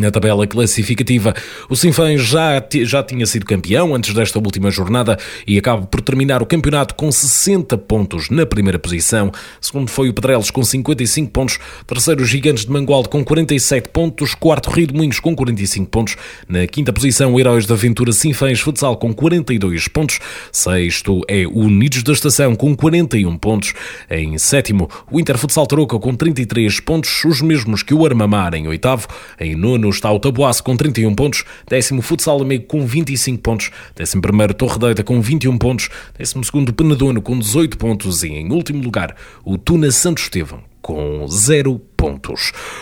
Na 0.00 0.10
tabela 0.10 0.46
classificativa, 0.46 1.34
o 1.68 1.76
Sinfãs 1.76 2.22
já, 2.22 2.66
já 2.84 3.02
tinha 3.02 3.26
sido 3.26 3.44
campeão 3.44 3.94
antes 3.94 4.14
desta 4.14 4.38
última 4.38 4.70
jornada 4.70 5.18
e 5.46 5.58
acaba 5.58 5.86
por 5.86 6.00
terminar 6.00 6.40
o 6.40 6.46
campeonato 6.46 6.94
com 6.94 7.12
60 7.12 7.76
pontos 7.76 8.30
na 8.30 8.46
primeira 8.46 8.78
posição. 8.78 9.30
Segundo 9.60 9.90
foi 9.90 10.08
o 10.08 10.14
Pedrelos 10.14 10.50
com 10.50 10.64
55 10.64 11.30
pontos. 11.30 11.58
Terceiro, 11.86 12.22
os 12.22 12.28
Gigantes 12.30 12.64
de 12.64 12.72
Mangualde 12.72 13.10
com 13.10 13.22
47 13.22 13.90
pontos. 13.90 14.34
Quarto, 14.34 14.70
Rio 14.70 14.86
de 14.86 14.94
Moinhos 14.94 15.20
com 15.20 15.36
45 15.36 15.90
pontos. 15.90 16.16
Na 16.48 16.66
quinta 16.66 16.90
posição, 16.90 17.34
o 17.34 17.38
Heróis 17.38 17.66
da 17.66 17.74
Aventura 17.74 18.12
Sinfãs 18.12 18.60
Futsal 18.60 18.96
com 18.96 19.12
42 19.12 19.88
pontos. 19.88 20.20
Sexto 20.50 21.20
é 21.28 21.46
o 21.46 21.58
Unidos 21.72 22.02
da 22.02 22.12
Estação 22.14 22.54
com 22.54 22.74
41 22.74 23.36
pontos. 23.36 23.74
Em 24.10 24.38
sétimo, 24.38 24.88
o 25.10 25.20
Inter 25.20 25.36
Futsal 25.36 25.66
Tarouca 25.66 25.98
com 25.98 26.14
33 26.14 26.80
pontos, 26.80 27.24
os 27.26 27.42
mesmos 27.42 27.82
que 27.82 27.92
o 27.92 28.06
Armamar 28.06 28.54
em 28.54 28.66
oitavo. 28.66 29.06
Em 29.38 29.54
nono, 29.54 29.81
nono 29.82 29.92
está 29.92 30.10
o 30.10 30.20
Taboaço 30.20 30.62
com 30.62 30.76
31 30.76 31.14
pontos, 31.14 31.44
décimo 31.68 32.00
Futsal 32.00 32.40
Amigo 32.40 32.64
com 32.64 32.86
25 32.86 33.42
pontos, 33.42 33.70
décimo 33.96 34.22
primeiro 34.22 34.54
Torre 34.54 34.78
Deita 34.78 35.04
com 35.04 35.20
21 35.20 35.58
pontos, 35.58 35.90
décimo 36.16 36.44
segundo 36.44 36.72
Penedono 36.72 37.20
com 37.20 37.38
18 37.38 37.76
pontos 37.76 38.22
e 38.22 38.28
em 38.28 38.50
último 38.50 38.82
lugar 38.82 39.14
o 39.44 39.58
Tuna 39.58 39.90
Santo 39.90 40.22
Estevão 40.22 40.62
com 40.80 41.26
0 41.28 41.78
pontos. 41.78 41.91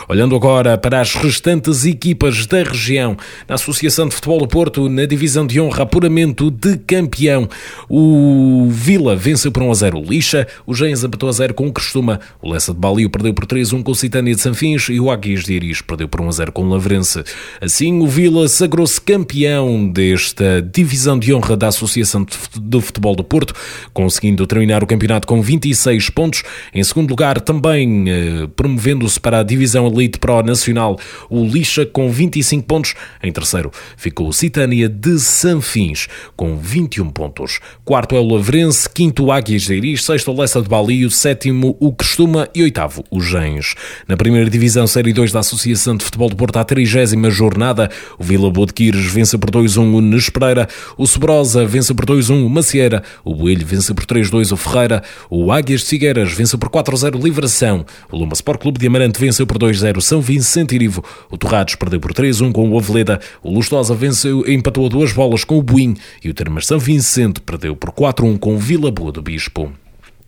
Olhando 0.09 0.35
agora 0.35 0.79
para 0.79 1.01
as 1.01 1.15
restantes 1.15 1.85
equipas 1.85 2.47
da 2.47 2.63
região, 2.63 3.17
na 3.49 3.57
Associação 3.57 4.09
de 4.09 4.15
Futebol 4.15 4.39
do 4.39 4.49
Porto, 4.49 4.89
na 4.89 5.05
divisão 5.05 5.47
de 5.47 5.61
honra, 5.61 5.83
apuramento 5.83 6.51
de 6.51 6.79
campeão, 6.79 7.49
o 7.89 8.69
Vila 8.71 9.15
venceu 9.15 9.53
por 9.53 9.63
1 9.63 9.71
a 9.71 9.75
0 9.75 9.99
o 9.99 10.05
Lixa, 10.05 10.47
o 10.67 10.75
Gens 10.75 11.05
abatou 11.05 11.29
a 11.29 11.33
0 11.33 11.55
com 11.55 11.67
o 11.67 11.73
Crestuma, 11.73 12.21
o 12.41 12.51
Lessa 12.51 12.73
de 12.73 12.79
Balio 12.79 13.11
perdeu 13.11 13.35
por 13.35 13.47
3 13.47 13.73
a 13.73 13.77
1 13.77 13.83
com 13.83 13.93
o 13.93 13.95
Citânia 13.95 14.35
de 14.35 14.41
Sanfins 14.41 14.89
e 14.89 14.99
o 14.99 15.11
Águias 15.11 15.45
de 15.45 15.53
Iris 15.53 15.83
perdeu 15.83 16.09
por 16.09 16.21
1 16.21 16.29
a 16.29 16.33
0 16.33 16.53
com 16.53 16.63
o 16.65 16.69
Lavrense. 16.71 17.23
Assim, 17.61 18.01
o 18.01 18.07
Vila 18.07 18.49
sagrou-se 18.49 19.01
campeão 19.01 19.87
desta 19.89 20.63
divisão 20.63 21.19
de 21.19 21.35
honra 21.35 21.57
da 21.57 21.69
Associação 21.69 22.25
de 22.25 22.81
Futebol 22.81 23.15
do 23.15 23.25
Porto, 23.25 23.55
conseguindo 23.93 24.47
terminar 24.47 24.83
o 24.83 24.87
campeonato 24.87 25.27
com 25.27 25.43
26 25.43 26.11
pontos. 26.11 26.43
Em 26.73 26.83
segundo 26.83 27.11
lugar, 27.11 27.41
também 27.41 28.05
eh, 28.09 28.49
promovendo 28.57 29.10
se 29.11 29.21
para 29.21 29.41
a 29.41 29.43
divisão 29.43 29.87
Elite 29.87 30.19
Pro 30.19 30.43
Nacional 30.43 30.99
o 31.29 31.45
Lixa 31.45 31.85
com 31.85 32.11
25 32.11 32.67
pontos. 32.67 32.95
Em 33.23 33.33
terceiro 33.33 33.71
ficou 33.97 34.29
o 34.29 34.33
Citânia 34.33 34.89
de 34.89 35.19
Sanfins 35.19 36.09
com 36.37 36.57
21 36.57 37.11
pontos. 37.11 37.61
Quarto 37.85 38.17
é 38.17 38.21
o 38.21 38.35
Lavrense, 38.35 38.89
quinto 38.89 39.27
o 39.27 39.33
Águias 39.33 39.63
de 39.63 39.75
Iris, 39.75 40.05
sexto 40.05 40.31
o 40.31 40.41
Lessa 40.41 40.63
de 40.63 40.69
Balio, 40.69 41.11
sétimo 41.11 41.77
o 41.79 41.93
Costuma 41.93 42.49
e 42.55 42.63
oitavo 42.63 43.05
o 43.11 43.21
Gens. 43.21 43.75
Na 44.09 44.17
primeira 44.17 44.49
divisão 44.49 44.87
Série 44.87 45.13
2 45.13 45.33
da 45.33 45.41
Associação 45.41 45.97
de 45.97 46.05
Futebol 46.05 46.31
de 46.31 46.37
Porto, 46.37 46.57
à 46.59 46.65
30 46.65 47.31
jornada, 47.31 47.91
o 48.19 48.25
Vila 48.25 48.51
Boa 48.51 48.67
vence 49.13 49.37
por 49.37 49.51
2-1 49.51 49.95
o 49.95 50.01
Nespereira, 50.01 50.69
o 50.97 51.07
Sobrosa 51.07 51.65
vence 51.67 51.93
por 51.95 52.07
2-1 52.07 52.45
o 52.45 52.49
Macieira, 52.49 53.03
o 53.25 53.35
Boelho 53.35 53.67
vence 53.67 53.93
por 53.93 54.05
3-2 54.05 54.53
o 54.53 54.57
Ferreira, 54.57 55.03
o 55.29 55.53
Águias 55.53 55.81
de 55.81 55.87
Figueiras 55.87 56.33
vence 56.33 56.57
por 56.57 56.69
4-0 56.69 57.23
Livração, 57.23 57.85
o 58.11 58.17
Luma 58.17 58.33
Sport 58.35 58.61
Clube 58.61 58.79
de 58.79 58.87
Amarante 59.01 59.19
venceu 59.19 59.47
por 59.47 59.59
2-0 59.59 59.99
São 60.03 60.21
Vicente 60.21 60.75
Irivo. 60.75 61.03
O 61.31 61.39
Torrados 61.39 61.75
perdeu 61.75 61.99
por 61.99 62.13
3-1 62.13 62.53
com 62.53 62.69
o 62.69 62.79
Aveleda. 62.79 63.19
O 63.43 63.51
Lustosa 63.51 63.95
venceu, 63.95 64.45
empatou 64.47 64.85
a 64.85 64.89
duas 64.91 65.11
bolas 65.11 65.43
com 65.43 65.59
o 65.59 65.63
Buim. 65.63 65.97
E 66.23 66.29
o 66.29 66.35
Termas 66.35 66.67
São 66.67 66.79
Vicente 66.79 67.41
perdeu 67.41 67.75
por 67.75 67.93
4-1 67.93 68.39
com 68.39 68.57
o 68.57 68.59
Vila 68.59 68.91
Boa 68.91 69.11
do 69.11 69.23
Bispo. 69.23 69.73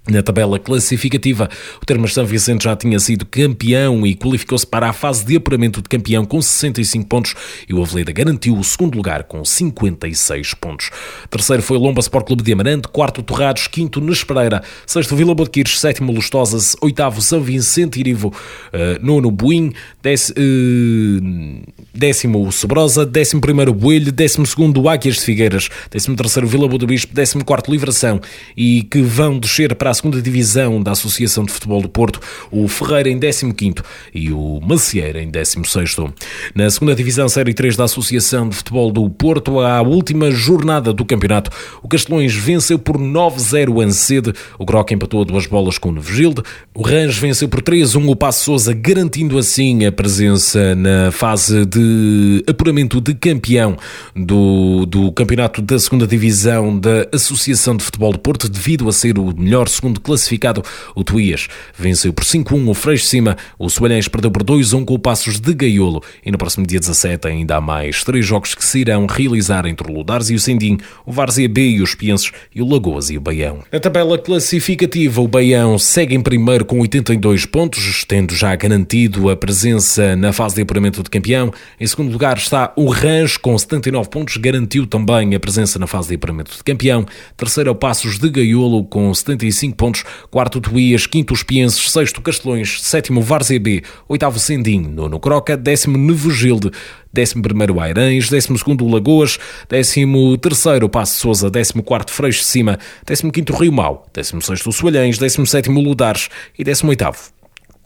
Na 0.05 0.21
tabela 0.21 0.59
classificativa, 0.59 1.49
o 1.81 1.87
Termas 1.87 2.13
São 2.13 2.27
Vicente 2.27 2.65
já 2.65 2.75
tinha 2.75 2.99
sido 2.99 3.25
campeão 3.25 4.05
e 4.05 4.17
qualificou-se 4.17 4.67
para 4.67 4.89
a 4.89 4.93
fase 4.93 5.25
de 5.25 5.37
apuramento 5.37 5.81
de 5.81 5.89
campeão 5.89 6.25
com 6.25 6.43
65 6.43 7.07
pontos 7.07 7.37
e 7.69 7.73
o 7.73 7.81
Aveleda 7.81 8.11
garantiu 8.11 8.59
o 8.59 8.65
segundo 8.65 8.97
lugar 8.97 9.23
com 9.23 9.45
56 9.45 10.55
pontos. 10.55 10.91
Terceiro 11.31 11.63
foi 11.63 11.77
o 11.77 11.81
Lomba 11.81 12.01
Sport 12.01 12.27
Clube 12.27 12.43
de 12.43 12.53
Amarante, 12.53 12.89
quarto 12.89 13.23
Torrados, 13.23 13.69
quinto 13.69 14.01
Nespereira, 14.01 14.61
sexto 14.85 15.15
Vila 15.15 15.37
Botequires, 15.37 15.79
sétimo 15.79 16.11
Lustosas, 16.11 16.75
oitavo 16.81 17.23
São 17.23 17.41
Vicente 17.41 18.01
Irivo, 18.01 18.35
uh, 18.73 19.07
nono 19.07 19.31
Buim, 19.31 19.73
dec, 20.03 20.31
uh, 20.31 21.73
décimo 21.95 22.51
Sobrosa, 22.51 23.07
décimo 23.07 23.41
primeiro 23.41 23.73
Boelho, 23.73 24.11
décimo 24.11 24.45
segundo 24.47 24.89
Águias 24.89 25.15
de 25.15 25.21
Figueiras, 25.21 25.69
décimo 25.93 26.17
terceiro 26.17 26.49
Vila 26.49 26.67
Boa 26.67 26.81
do 26.81 26.89
Bispo, 26.89 27.15
décimo 27.15 27.45
quarto 27.45 27.71
Livração 27.71 28.21
e 28.57 28.83
que 28.83 29.01
vão 29.01 29.39
descer 29.39 29.77
para 29.77 29.92
a 29.93 29.95
segunda 29.95 30.23
divisão 30.23 30.83
da 30.83 30.93
Associação 30.93 31.45
de 31.45 31.53
Futebol 31.53 31.83
do 31.83 31.89
Porto, 31.89 32.19
o 32.51 32.67
Ferreira 32.67 33.11
em 33.11 33.21
15º 33.21 33.85
e 34.15 34.33
o 34.33 34.59
Macieira 34.67 35.23
em 35.23 35.31
16º. 35.31 36.11
Na 36.55 36.71
segunda 36.71 36.95
divisão 36.95 37.29
Série 37.29 37.53
3 37.53 37.77
da 37.77 37.85
Associação 37.85 38.49
de 38.49 38.57
Futebol 38.57 38.91
do 38.91 39.09
Porto, 39.11 39.61
à 39.61 39.83
última 39.83 40.31
jornada 40.31 40.95
do 40.95 41.05
campeonato, 41.05 41.51
o 41.83 41.89
Castelões 41.89 42.35
venceu 42.35 42.79
por 42.79 42.97
9-0 42.97 43.69
o 43.69 43.81
Ancede, 43.83 44.33
o 44.59 44.65
Groc 44.65 44.93
empatou 44.93 45.27
duas 45.27 45.47
bolas 45.47 45.77
com 45.77 45.91
o 45.91 45.93
Nevegilde, 45.93 46.43
o 46.75 46.83
Range 46.83 47.21
venceu 47.21 47.47
por 47.47 47.61
3-1 47.61 48.09
o 48.09 48.17
Passo 48.17 48.45
Sousa, 48.45 48.73
garantindo 48.73 49.37
assim 49.37 49.85
a 49.85 49.93
presença 49.93 50.75
na 50.75 51.13
fase 51.13 51.67
de 51.67 52.43
apuramento 52.49 52.99
de 52.99 53.13
campeão 53.15 53.77
do, 54.17 54.87
do 54.87 55.13
campeonato 55.13 55.61
da 55.61 55.79
segunda 55.79 56.07
divisão 56.07 56.79
da 56.79 57.07
Associação 57.13 57.77
de 57.77 57.85
Futebol 57.85 58.13
do 58.13 58.19
Porto, 58.19 58.49
devido 58.49 58.89
a 58.89 58.93
ser 58.93 59.19
o 59.19 59.39
melhor 59.39 59.69
segundo 59.83 60.01
classificado, 60.01 60.63
o 60.95 61.03
Tuías 61.03 61.49
venceu 61.77 62.13
por 62.13 62.23
5-1 62.23 62.69
o 62.69 62.75
Freixo 62.75 63.03
de 63.03 63.11
Cima, 63.11 63.37
o 63.59 63.69
Soalhães 63.69 64.07
perdeu 64.07 64.31
por 64.31 64.45
2-1 64.45 64.85
com 64.85 64.95
o 64.95 64.99
Passos 64.99 65.41
de 65.41 65.53
Gaiolo 65.53 66.01
e 66.25 66.31
no 66.31 66.39
próximo 66.39 66.65
dia 66.65 66.79
17 66.79 67.27
ainda 67.27 67.57
há 67.57 67.61
mais 67.61 68.05
três 68.05 68.25
jogos 68.25 68.55
que 68.55 68.65
se 68.65 68.79
irão 68.79 69.07
realizar 69.07 69.67
entre 69.67 69.91
o 69.91 69.93
Ludares 69.93 70.31
e 70.31 70.35
o 70.35 70.39
Sendim, 70.39 70.79
o 71.05 71.11
Várzea 71.11 71.49
B 71.49 71.69
e 71.69 71.83
os 71.83 71.97
Pienses 71.97 72.31
e 72.55 72.63
o 72.63 72.69
Lagoas 72.69 73.11
e 73.11 73.19
o 73.19 73.21
Baião. 73.21 73.59
Na 73.73 73.81
tabela 73.81 74.17
classificativa, 74.17 75.21
o 75.21 75.27
Baião 75.27 75.77
segue 75.81 76.15
em 76.15 76.21
primeiro 76.21 76.65
com 76.65 76.79
82 76.79 77.45
pontos, 77.47 78.05
tendo 78.07 78.37
já 78.37 78.55
garantido 78.55 79.31
a 79.31 79.37
presença 79.37 80.15
na 80.15 80.33
fase 80.33 80.55
de 80.55 80.63
apuramento 80.63 81.03
de 81.03 81.11
campeão. 81.11 81.53
Em 81.81 81.87
segundo 81.89 82.13
lugar 82.13 82.37
está 82.37 82.73
o 82.77 82.89
Ranch 82.89 83.37
com 83.37 83.59
79 83.59 84.09
pontos, 84.09 84.37
garantiu 84.37 84.87
também 84.87 85.35
a 85.35 85.41
presença 85.41 85.77
na 85.77 85.89
fase 85.89 86.11
de 86.11 86.15
apuramento 86.15 86.57
de 86.57 86.63
campeão. 86.63 87.05
Terceiro 87.37 87.69
é 87.69 87.73
o 87.73 87.75
Passos 87.75 88.17
de 88.17 88.31
Gaiolo 88.31 88.85
com 88.85 89.13
75 89.13 89.72
25 89.73 89.77
pontos, 89.77 90.05
quarto 90.31 90.61
Tuías, 90.61 91.07
quinto 91.07 91.33
os 91.33 91.45
sexto 91.93 92.21
Castelões, 92.21 92.83
sétimo 92.83 93.21
Várzea 93.21 93.59
B, 93.59 93.83
oitavo 94.09 94.39
Sendim, 94.39 94.81
nono 94.81 95.19
Croca, 95.19 95.57
décimo 95.57 95.99
Nevogilde, 95.99 96.71
décimo 97.13 97.43
primeiro 97.43 97.81
Airães, 97.81 98.29
décimo 98.29 98.59
segundo 98.59 98.87
Lagoas, 98.87 99.39
décimo 99.69 100.37
terceiro 100.39 100.89
Passo 100.89 101.19
Sousa, 101.19 101.51
décimo 101.51 101.83
quarto 101.83 102.13
Freixo 102.13 102.41
de 102.41 102.47
Cima, 102.47 102.79
décimo 103.07 103.33
quinto 103.33 103.55
Rio 103.55 103.73
Mau, 103.73 104.07
décimo 104.13 104.41
sexto 104.43 104.71
Soalhães, 104.71 105.19
décimo 105.19 105.47
sétimo 105.47 105.81
Ludares. 105.81 106.29
E 106.59 106.65
décimo 106.65 106.91
oitavo 106.91 107.42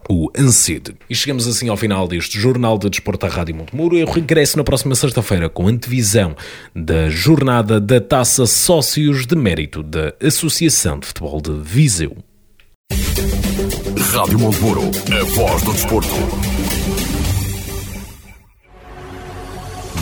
o 0.09 0.31
ANSED. 0.37 0.95
E 1.09 1.15
chegamos 1.15 1.47
assim 1.47 1.69
ao 1.69 1.77
final 1.77 2.07
deste 2.09 2.39
Jornal 2.39 2.79
de 2.79 2.89
Desporto 2.89 3.27
da 3.27 3.33
Rádio 3.33 3.55
Montemuro. 3.55 3.97
Eu 3.97 4.07
regresso 4.07 4.57
na 4.57 4.65
próxima 4.65 4.95
sexta-feira 4.95 5.49
com 5.49 5.69
antevisão 5.69 6.37
da 6.75 7.09
jornada 7.09 7.81
da 7.81 8.01
Taça 8.01 8.47
Sócios 8.47 9.27
de 9.27 9.37
Mérito 9.37 9.83
da 9.83 10.13
Associação 10.23 10.99
de 10.99 11.07
Futebol 11.07 11.41
de 11.41 11.53
Viseu. 11.53 12.17
Rádio 14.13 14.39
Montemuro, 14.39 14.83
a 14.83 15.25
voz 15.35 15.63
do 15.63 15.73
desporto. 15.73 16.15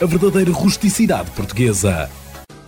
a 0.00 0.06
verdadeira 0.06 0.52
rusticidade 0.52 1.30
portuguesa. 1.32 2.08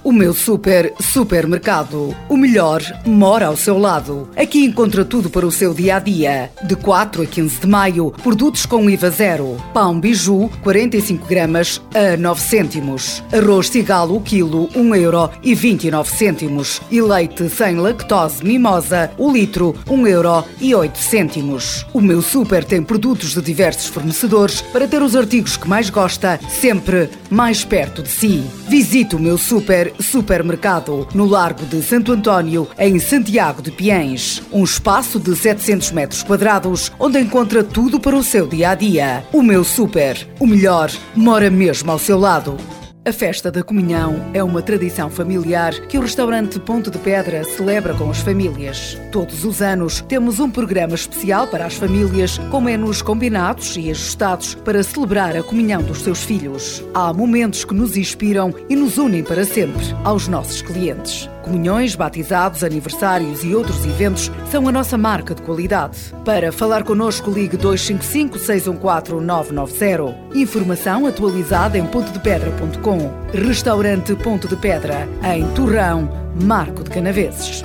O 0.09 0.12
meu 0.12 0.32
super 0.32 0.94
supermercado. 0.98 2.16
O 2.30 2.36
melhor 2.38 2.80
mora 3.04 3.48
ao 3.48 3.56
seu 3.59 3.76
lado. 3.76 4.26
Aqui 4.34 4.64
encontra 4.64 5.04
tudo 5.04 5.28
para 5.28 5.46
o 5.46 5.52
seu 5.52 5.74
dia 5.74 5.96
a 5.96 5.98
dia. 5.98 6.50
De 6.64 6.74
4 6.76 7.24
a 7.24 7.26
15 7.26 7.61
de 7.61 7.66
maio, 7.66 8.11
produtos 8.22 8.64
com 8.64 8.88
IVA 8.88 9.11
zero. 9.11 9.62
Pão 9.74 10.00
biju, 10.00 10.48
45 10.62 11.26
gramas 11.26 11.82
a 11.94 12.16
9 12.16 12.40
cêntimos. 12.40 13.22
Arroz 13.30 13.68
cigalo, 13.68 14.18
quilo, 14.22 14.70
1 14.74 14.94
euro 14.94 15.28
e 15.42 15.54
29 15.54 16.11
cêntimos. 16.11 16.80
E 16.90 17.02
leite 17.02 17.46
sem 17.50 17.76
lactose 17.76 18.42
mimosa, 18.42 19.11
o 19.18 19.30
litro, 19.30 19.74
1 19.90 20.06
euro 20.06 20.42
e 20.59 20.74
8 20.74 20.96
cêntimos. 20.96 21.84
O 21.92 22.00
meu 22.00 22.22
super 22.22 22.64
tem 22.64 22.82
produtos 22.82 23.34
de 23.34 23.42
diversos 23.42 23.88
fornecedores 23.88 24.62
para 24.62 24.88
ter 24.88 25.02
os 25.02 25.14
artigos 25.14 25.59
que 25.59 25.68
mais 25.68 25.90
gosta, 25.90 26.40
sempre 26.48 27.11
mais 27.28 27.62
perto 27.62 28.02
de 28.02 28.09
si. 28.09 28.42
Visite 28.70 29.14
o 29.14 29.20
meu 29.20 29.36
super 29.36 29.97
supermercado 30.01 31.07
no 31.14 31.26
Largo 31.26 31.64
de 31.66 31.82
Santo 31.82 32.12
António, 32.12 32.68
em 32.78 32.99
Santiago 32.99 33.62
de 33.62 33.70
Piens. 33.70 34.42
Um 34.53 34.64
espaço 34.64 35.18
de 35.18 35.34
700 35.34 35.92
metros 35.92 36.22
quadrados 36.22 36.92
onde 36.99 37.18
encontra 37.20 37.62
tudo 37.62 37.99
para 37.99 38.16
o 38.16 38.22
seu 38.22 38.46
dia 38.46 38.70
a 38.70 38.74
dia. 38.74 39.24
O 39.32 39.42
meu 39.42 39.64
super, 39.64 40.28
o 40.38 40.46
melhor, 40.46 40.90
mora 41.14 41.51
mesmo 41.51 41.90
ao 41.90 41.99
seu 41.99 42.18
lado. 42.18 42.57
A 43.09 43.12
festa 43.12 43.50
da 43.50 43.62
comunhão 43.62 44.20
é 44.34 44.44
uma 44.44 44.61
tradição 44.61 45.09
familiar 45.09 45.72
que 45.86 45.96
o 45.96 46.02
restaurante 46.02 46.61
Ponto 46.61 46.90
de 46.90 46.98
Pedra 46.98 47.42
celebra 47.42 47.94
com 47.94 48.11
as 48.11 48.18
famílias. 48.18 49.00
Todos 49.11 49.46
os 49.46 49.62
anos 49.62 50.02
temos 50.02 50.38
um 50.40 50.50
programa 50.50 50.94
especial 50.94 51.46
para 51.46 51.64
as 51.64 51.72
famílias, 51.72 52.36
com 52.50 52.61
menus 52.61 53.00
combinados 53.00 53.78
e 53.78 53.90
ajustados 53.90 54.54
para 54.56 54.82
celebrar 54.82 55.34
a 55.34 55.42
comunhão 55.42 55.82
dos 55.82 56.02
seus 56.02 56.22
filhos. 56.22 56.84
Há 56.92 57.11
momentos 57.14 57.64
que 57.64 57.72
nos 57.72 57.96
inspiram 57.96 58.54
e 58.68 58.76
nos 58.76 58.98
unem 58.98 59.24
para 59.24 59.46
sempre 59.46 59.86
aos 60.04 60.28
nossos 60.28 60.61
clientes. 60.61 61.30
Comunhões, 61.49 61.96
batizados, 61.96 62.62
aniversários 62.62 63.42
e 63.42 63.55
outros 63.55 63.82
eventos 63.86 64.30
são 64.51 64.68
a 64.68 64.72
nossa 64.72 64.99
marca 64.99 65.34
de 65.34 65.40
qualidade. 65.40 66.14
Para 66.22 66.53
falar 66.53 66.84
connosco, 66.84 67.30
ligue 67.30 67.57
255 67.57 68.38
614 68.38 69.24
990. 69.24 70.38
Informação 70.38 71.07
atualizada 71.07 71.78
em 71.78 71.86
pontodepedra.com. 71.86 73.11
Restaurante 73.32 74.14
Ponto 74.14 74.46
de 74.46 74.57
Pedra, 74.57 75.09
em 75.34 75.49
Torrão, 75.55 76.11
Marco 76.38 76.84
de 76.84 76.90
Canaveses. 76.90 77.64